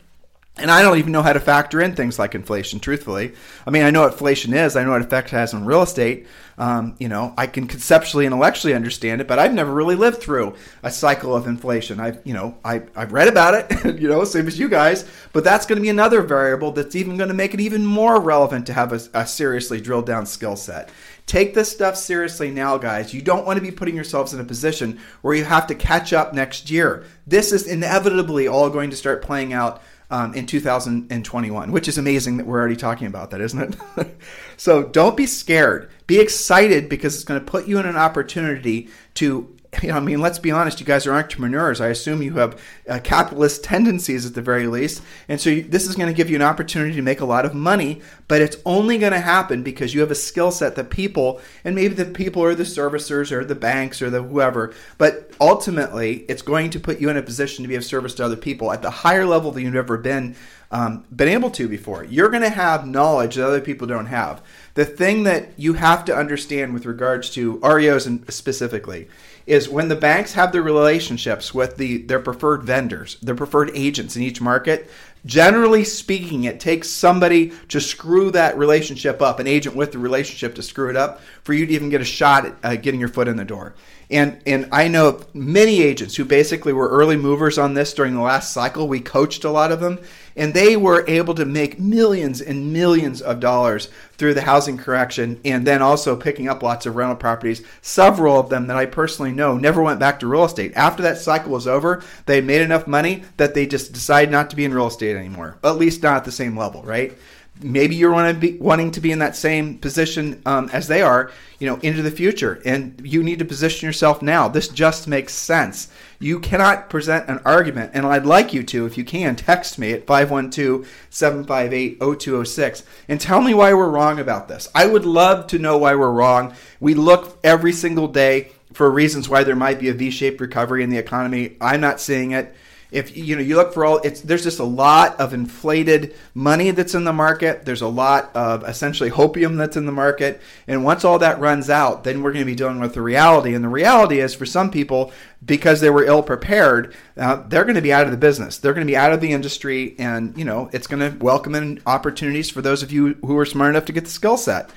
And 0.59 0.71
I 0.71 0.81
don't 0.81 0.97
even 0.97 1.11
know 1.11 1.21
how 1.21 1.33
to 1.33 1.39
factor 1.39 1.81
in 1.81 1.95
things 1.95 2.17
like 2.17 2.33
inflation, 2.33 2.79
truthfully. 2.79 3.33
I 3.65 3.69
mean, 3.69 3.83
I 3.83 3.91
know 3.91 4.01
what 4.01 4.13
inflation 4.13 4.53
is. 4.53 4.75
I 4.75 4.83
know 4.83 4.91
what 4.91 5.01
effect 5.01 5.27
it 5.27 5.35
has 5.35 5.53
on 5.53 5.65
real 5.65 5.83
estate. 5.83 6.25
Um, 6.57 6.95
you 6.97 7.07
know, 7.07 7.35
I 7.37 7.45
can 7.45 7.67
conceptually 7.67 8.25
and 8.25 8.33
intellectually 8.33 8.73
understand 8.73 9.21
it, 9.21 9.27
but 9.27 9.37
I've 9.37 9.53
never 9.53 9.71
really 9.71 9.93
lived 9.93 10.19
through 10.19 10.55
a 10.81 10.89
cycle 10.89 11.35
of 11.35 11.45
inflation. 11.45 11.99
I've, 11.99 12.19
you 12.23 12.33
know, 12.33 12.57
I, 12.65 12.81
I've 12.95 13.13
read 13.13 13.27
about 13.27 13.53
it, 13.53 13.99
you 14.01 14.09
know, 14.09 14.23
same 14.23 14.47
as 14.47 14.57
you 14.57 14.67
guys, 14.67 15.07
but 15.33 15.43
that's 15.43 15.67
going 15.67 15.77
to 15.77 15.83
be 15.83 15.89
another 15.89 16.23
variable 16.23 16.71
that's 16.71 16.95
even 16.95 17.17
going 17.17 17.27
to 17.27 17.35
make 17.35 17.53
it 17.53 17.59
even 17.59 17.85
more 17.85 18.19
relevant 18.19 18.65
to 18.67 18.73
have 18.73 18.91
a, 18.91 18.99
a 19.13 19.27
seriously 19.27 19.79
drilled 19.79 20.07
down 20.07 20.25
skill 20.25 20.55
set. 20.55 20.89
Take 21.27 21.53
this 21.53 21.71
stuff 21.71 21.95
seriously 21.95 22.49
now, 22.49 22.79
guys. 22.79 23.13
You 23.13 23.21
don't 23.21 23.45
want 23.45 23.57
to 23.57 23.61
be 23.61 23.69
putting 23.69 23.95
yourselves 23.95 24.33
in 24.33 24.39
a 24.39 24.45
position 24.45 24.99
where 25.21 25.35
you 25.35 25.43
have 25.43 25.67
to 25.67 25.75
catch 25.75 26.13
up 26.13 26.33
next 26.33 26.71
year. 26.71 27.03
This 27.27 27.51
is 27.51 27.67
inevitably 27.67 28.47
all 28.47 28.69
going 28.71 28.89
to 28.89 28.95
start 28.95 29.21
playing 29.21 29.53
out 29.53 29.83
um, 30.09 30.33
in 30.33 30.45
2021, 30.45 31.71
which 31.71 31.87
is 31.87 31.97
amazing 31.97 32.37
that 32.37 32.45
we're 32.45 32.59
already 32.59 32.75
talking 32.75 33.07
about 33.07 33.31
that, 33.31 33.41
isn't 33.41 33.77
it? 33.97 34.15
so 34.57 34.83
don't 34.83 35.17
be 35.17 35.25
scared. 35.25 35.89
Be 36.05 36.19
excited 36.19 36.87
because 36.87 37.15
it's 37.15 37.25
going 37.25 37.39
to 37.39 37.45
put 37.45 37.67
you 37.67 37.77
in 37.79 37.85
an 37.85 37.97
opportunity 37.97 38.89
to 39.15 39.53
you 39.81 39.89
know, 39.89 39.97
I 39.97 39.99
mean, 39.99 40.21
let's 40.21 40.39
be 40.39 40.51
honest. 40.51 40.79
You 40.79 40.85
guys 40.85 41.05
are 41.07 41.13
entrepreneurs. 41.13 41.81
I 41.81 41.87
assume 41.87 42.21
you 42.21 42.33
have 42.33 42.61
uh, 42.87 42.99
capitalist 43.03 43.63
tendencies 43.63 44.25
at 44.25 44.33
the 44.33 44.41
very 44.41 44.67
least, 44.67 45.01
and 45.27 45.39
so 45.39 45.49
you, 45.49 45.63
this 45.63 45.87
is 45.87 45.95
going 45.95 46.07
to 46.07 46.13
give 46.13 46.29
you 46.29 46.35
an 46.35 46.41
opportunity 46.41 46.95
to 46.95 47.01
make 47.01 47.19
a 47.19 47.25
lot 47.25 47.45
of 47.45 47.53
money. 47.53 48.01
But 48.27 48.41
it's 48.41 48.57
only 48.65 48.97
going 48.97 49.13
to 49.13 49.19
happen 49.19 49.63
because 49.63 49.93
you 49.93 50.01
have 50.01 50.11
a 50.11 50.15
skill 50.15 50.51
set 50.51 50.75
that 50.75 50.89
people, 50.89 51.41
and 51.63 51.75
maybe 51.75 51.93
the 51.93 52.05
people 52.05 52.43
are 52.43 52.55
the 52.55 52.63
servicers 52.63 53.31
or 53.31 53.43
the 53.43 53.55
banks 53.55 54.01
or 54.01 54.09
the 54.09 54.23
whoever. 54.23 54.73
But 54.97 55.31
ultimately, 55.39 56.25
it's 56.29 56.41
going 56.41 56.69
to 56.71 56.79
put 56.79 56.99
you 56.99 57.09
in 57.09 57.17
a 57.17 57.21
position 57.21 57.63
to 57.63 57.69
be 57.69 57.75
of 57.75 57.85
service 57.85 58.15
to 58.15 58.25
other 58.25 58.35
people 58.35 58.71
at 58.71 58.81
the 58.81 58.91
higher 58.91 59.25
level 59.25 59.51
that 59.51 59.61
you've 59.61 59.75
ever 59.75 59.97
been 59.97 60.35
um, 60.71 61.05
been 61.15 61.29
able 61.29 61.49
to 61.51 61.67
before. 61.67 62.03
You're 62.03 62.29
going 62.29 62.43
to 62.43 62.49
have 62.49 62.87
knowledge 62.87 63.35
that 63.35 63.47
other 63.47 63.61
people 63.61 63.87
don't 63.87 64.07
have. 64.07 64.41
The 64.73 64.85
thing 64.85 65.23
that 65.23 65.49
you 65.57 65.73
have 65.73 66.05
to 66.05 66.15
understand 66.15 66.73
with 66.73 66.85
regards 66.85 67.29
to 67.31 67.59
REOs 67.59 68.05
and 68.05 68.31
specifically 68.31 69.07
is 69.45 69.69
when 69.69 69.87
the 69.87 69.95
banks 69.95 70.33
have 70.33 70.51
their 70.51 70.61
relationships 70.61 71.53
with 71.53 71.77
the 71.77 71.99
their 71.99 72.19
preferred 72.19 72.63
vendors, 72.63 73.15
their 73.21 73.33
preferred 73.33 73.71
agents 73.73 74.17
in 74.17 74.21
each 74.21 74.41
market, 74.41 74.89
generally 75.25 75.85
speaking, 75.85 76.43
it 76.43 76.59
takes 76.59 76.89
somebody 76.89 77.53
to 77.69 77.79
screw 77.79 78.29
that 78.31 78.57
relationship 78.57 79.21
up, 79.21 79.39
an 79.39 79.47
agent 79.47 79.75
with 79.75 79.93
the 79.93 79.99
relationship 79.99 80.53
to 80.55 80.61
screw 80.61 80.89
it 80.89 80.97
up, 80.97 81.21
for 81.43 81.53
you 81.53 81.65
to 81.65 81.73
even 81.73 81.89
get 81.89 82.01
a 82.01 82.05
shot 82.05 82.45
at 82.45 82.55
uh, 82.61 82.75
getting 82.75 82.99
your 82.99 83.09
foot 83.09 83.29
in 83.29 83.37
the 83.37 83.45
door. 83.45 83.73
And 84.09 84.41
and 84.45 84.69
I 84.71 84.87
know 84.87 85.21
many 85.33 85.81
agents 85.81 86.15
who 86.15 86.25
basically 86.25 86.73
were 86.73 86.89
early 86.89 87.17
movers 87.17 87.57
on 87.57 87.73
this 87.73 87.93
during 87.93 88.15
the 88.15 88.21
last 88.21 88.53
cycle. 88.53 88.87
We 88.87 88.99
coached 88.99 89.43
a 89.43 89.51
lot 89.51 89.71
of 89.71 89.79
them, 89.79 89.99
and 90.37 90.53
they 90.53 90.77
were 90.77 91.03
able 91.07 91.33
to 91.35 91.45
make 91.45 91.79
millions 91.79 92.39
and 92.39 92.71
millions 92.71 93.21
of 93.21 93.39
dollars 93.39 93.89
through 94.13 94.33
the 94.33 94.41
housing 94.41 94.77
correction, 94.77 95.41
and 95.43 95.67
then 95.67 95.81
also 95.81 96.15
picking 96.15 96.47
up 96.47 96.63
lots 96.63 96.85
of 96.85 96.95
rental 96.95 97.17
properties. 97.17 97.63
Several 97.81 98.39
of 98.39 98.49
them 98.49 98.67
that 98.67 98.77
I 98.77 98.85
personally 98.85 99.31
know 99.31 99.57
never 99.57 99.81
went 99.81 99.99
back 99.99 100.19
to 100.19 100.27
real 100.27 100.45
estate 100.45 100.73
after 100.75 101.03
that 101.03 101.17
cycle 101.17 101.51
was 101.51 101.67
over. 101.67 102.03
They 102.25 102.39
made 102.41 102.61
enough 102.61 102.87
money 102.87 103.23
that 103.37 103.53
they 103.53 103.65
just 103.65 103.91
decided 103.91 104.31
not 104.31 104.49
to 104.51 104.55
be 104.55 104.65
in 104.65 104.73
real 104.73 104.87
estate 104.87 105.17
anymore, 105.17 105.57
at 105.63 105.77
least 105.77 106.03
not 106.03 106.17
at 106.17 106.25
the 106.25 106.31
same 106.31 106.57
level, 106.57 106.83
right? 106.83 107.17
Maybe 107.61 107.95
you're 107.95 108.11
want 108.11 108.33
to 108.33 108.39
be, 108.39 108.57
wanting 108.57 108.91
to 108.91 109.01
be 109.01 109.11
in 109.11 109.19
that 109.19 109.35
same 109.35 109.77
position 109.77 110.41
um, 110.45 110.69
as 110.73 110.87
they 110.87 111.01
are, 111.01 111.31
you 111.59 111.67
know, 111.67 111.75
into 111.77 112.01
the 112.01 112.11
future, 112.11 112.61
and 112.65 112.99
you 113.03 113.23
need 113.23 113.39
to 113.39 113.45
position 113.45 113.85
yourself 113.85 114.21
now. 114.21 114.47
This 114.47 114.67
just 114.67 115.07
makes 115.07 115.33
sense. 115.33 115.89
You 116.19 116.39
cannot 116.39 116.89
present 116.89 117.29
an 117.29 117.39
argument, 117.45 117.91
and 117.93 118.05
I'd 118.05 118.25
like 118.25 118.53
you 118.53 118.63
to, 118.63 118.85
if 118.85 118.97
you 118.97 119.03
can, 119.03 119.35
text 119.35 119.77
me 119.77 119.91
at 119.93 120.05
512-758-0206 120.05 122.83
and 123.07 123.21
tell 123.21 123.41
me 123.41 123.53
why 123.53 123.73
we're 123.73 123.89
wrong 123.89 124.19
about 124.19 124.47
this. 124.47 124.69
I 124.73 124.87
would 124.87 125.05
love 125.05 125.47
to 125.47 125.59
know 125.59 125.77
why 125.77 125.95
we're 125.95 126.11
wrong. 126.11 126.55
We 126.79 126.93
look 126.93 127.37
every 127.43 127.73
single 127.73 128.07
day 128.07 128.51
for 128.73 128.89
reasons 128.89 129.29
why 129.29 129.43
there 129.43 129.55
might 129.55 129.79
be 129.79 129.89
a 129.89 129.93
V-shaped 129.93 130.41
recovery 130.41 130.83
in 130.83 130.89
the 130.89 130.97
economy. 130.97 131.55
I'm 131.61 131.81
not 131.81 132.01
seeing 132.01 132.31
it 132.31 132.55
if 132.91 133.15
you 133.15 133.35
know 133.35 133.41
you 133.41 133.55
look 133.55 133.73
for 133.73 133.85
all 133.85 133.97
it's 133.99 134.21
there's 134.21 134.43
just 134.43 134.59
a 134.59 134.63
lot 134.63 135.19
of 135.19 135.33
inflated 135.33 136.15
money 136.33 136.71
that's 136.71 136.95
in 136.95 137.03
the 137.03 137.13
market. 137.13 137.65
There's 137.65 137.81
a 137.81 137.87
lot 137.87 138.35
of 138.35 138.63
essentially 138.67 139.09
hopium 139.09 139.57
that's 139.57 139.77
in 139.77 139.85
the 139.85 139.91
market. 139.91 140.41
And 140.67 140.83
once 140.83 141.03
all 141.03 141.19
that 141.19 141.39
runs 141.39 141.69
out 141.69 142.03
then 142.03 142.21
we're 142.21 142.31
going 142.31 142.45
to 142.45 142.51
be 142.51 142.55
dealing 142.55 142.79
with 142.79 142.93
the 142.93 143.01
reality. 143.01 143.53
And 143.53 143.63
the 143.63 143.69
reality 143.69 144.19
is 144.19 144.33
for 144.33 144.45
some 144.45 144.71
people 144.71 145.11
because 145.45 145.81
they 145.81 145.89
were 145.89 146.05
ill 146.05 146.23
prepared 146.23 146.95
uh, 147.17 147.43
they're 147.47 147.65
going 147.65 147.75
to 147.75 147.81
be 147.81 147.93
out 147.93 148.05
of 148.05 148.11
the 148.11 148.17
business. 148.17 148.57
They're 148.57 148.73
going 148.73 148.87
to 148.87 148.91
be 148.91 148.97
out 148.97 149.13
of 149.13 149.21
the 149.21 149.31
industry. 149.31 149.95
And 149.99 150.37
you 150.37 150.45
know 150.45 150.69
it's 150.71 150.87
going 150.87 151.11
to 151.11 151.17
welcome 151.19 151.55
in 151.55 151.81
opportunities 151.85 152.49
for 152.49 152.61
those 152.61 152.83
of 152.83 152.91
you 152.91 153.15
who 153.25 153.37
are 153.37 153.45
smart 153.45 153.71
enough 153.71 153.85
to 153.85 153.93
get 153.93 154.05
the 154.05 154.09
skill 154.11 154.37
set 154.37 154.69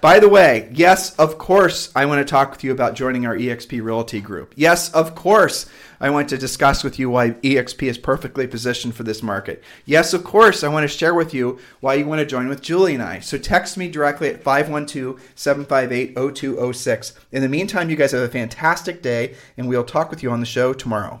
by 0.00 0.18
the 0.18 0.28
way, 0.28 0.68
yes, 0.72 1.14
of 1.16 1.38
course, 1.38 1.90
I 1.94 2.06
want 2.06 2.26
to 2.26 2.30
talk 2.30 2.50
with 2.50 2.62
you 2.62 2.72
about 2.72 2.94
joining 2.94 3.26
our 3.26 3.36
EXP 3.36 3.82
Realty 3.82 4.20
group. 4.20 4.52
Yes, 4.56 4.92
of 4.92 5.14
course, 5.14 5.66
I 6.00 6.10
want 6.10 6.28
to 6.28 6.38
discuss 6.38 6.84
with 6.84 6.98
you 6.98 7.08
why 7.08 7.30
EXP 7.30 7.88
is 7.88 7.98
perfectly 7.98 8.46
positioned 8.46 8.94
for 8.94 9.02
this 9.02 9.22
market. 9.22 9.62
Yes, 9.84 10.12
of 10.12 10.24
course, 10.24 10.62
I 10.62 10.68
want 10.68 10.84
to 10.84 10.96
share 10.96 11.14
with 11.14 11.32
you 11.32 11.58
why 11.80 11.94
you 11.94 12.06
want 12.06 12.20
to 12.20 12.26
join 12.26 12.48
with 12.48 12.62
Julie 12.62 12.94
and 12.94 13.02
I. 13.02 13.20
So 13.20 13.38
text 13.38 13.76
me 13.76 13.90
directly 13.90 14.28
at 14.28 14.42
512 14.42 15.20
758 15.34 16.14
0206. 16.14 17.12
In 17.32 17.42
the 17.42 17.48
meantime, 17.48 17.90
you 17.90 17.96
guys 17.96 18.12
have 18.12 18.22
a 18.22 18.28
fantastic 18.28 19.02
day, 19.02 19.34
and 19.56 19.68
we'll 19.68 19.84
talk 19.84 20.10
with 20.10 20.22
you 20.22 20.30
on 20.30 20.40
the 20.40 20.46
show 20.46 20.72
tomorrow. 20.72 21.20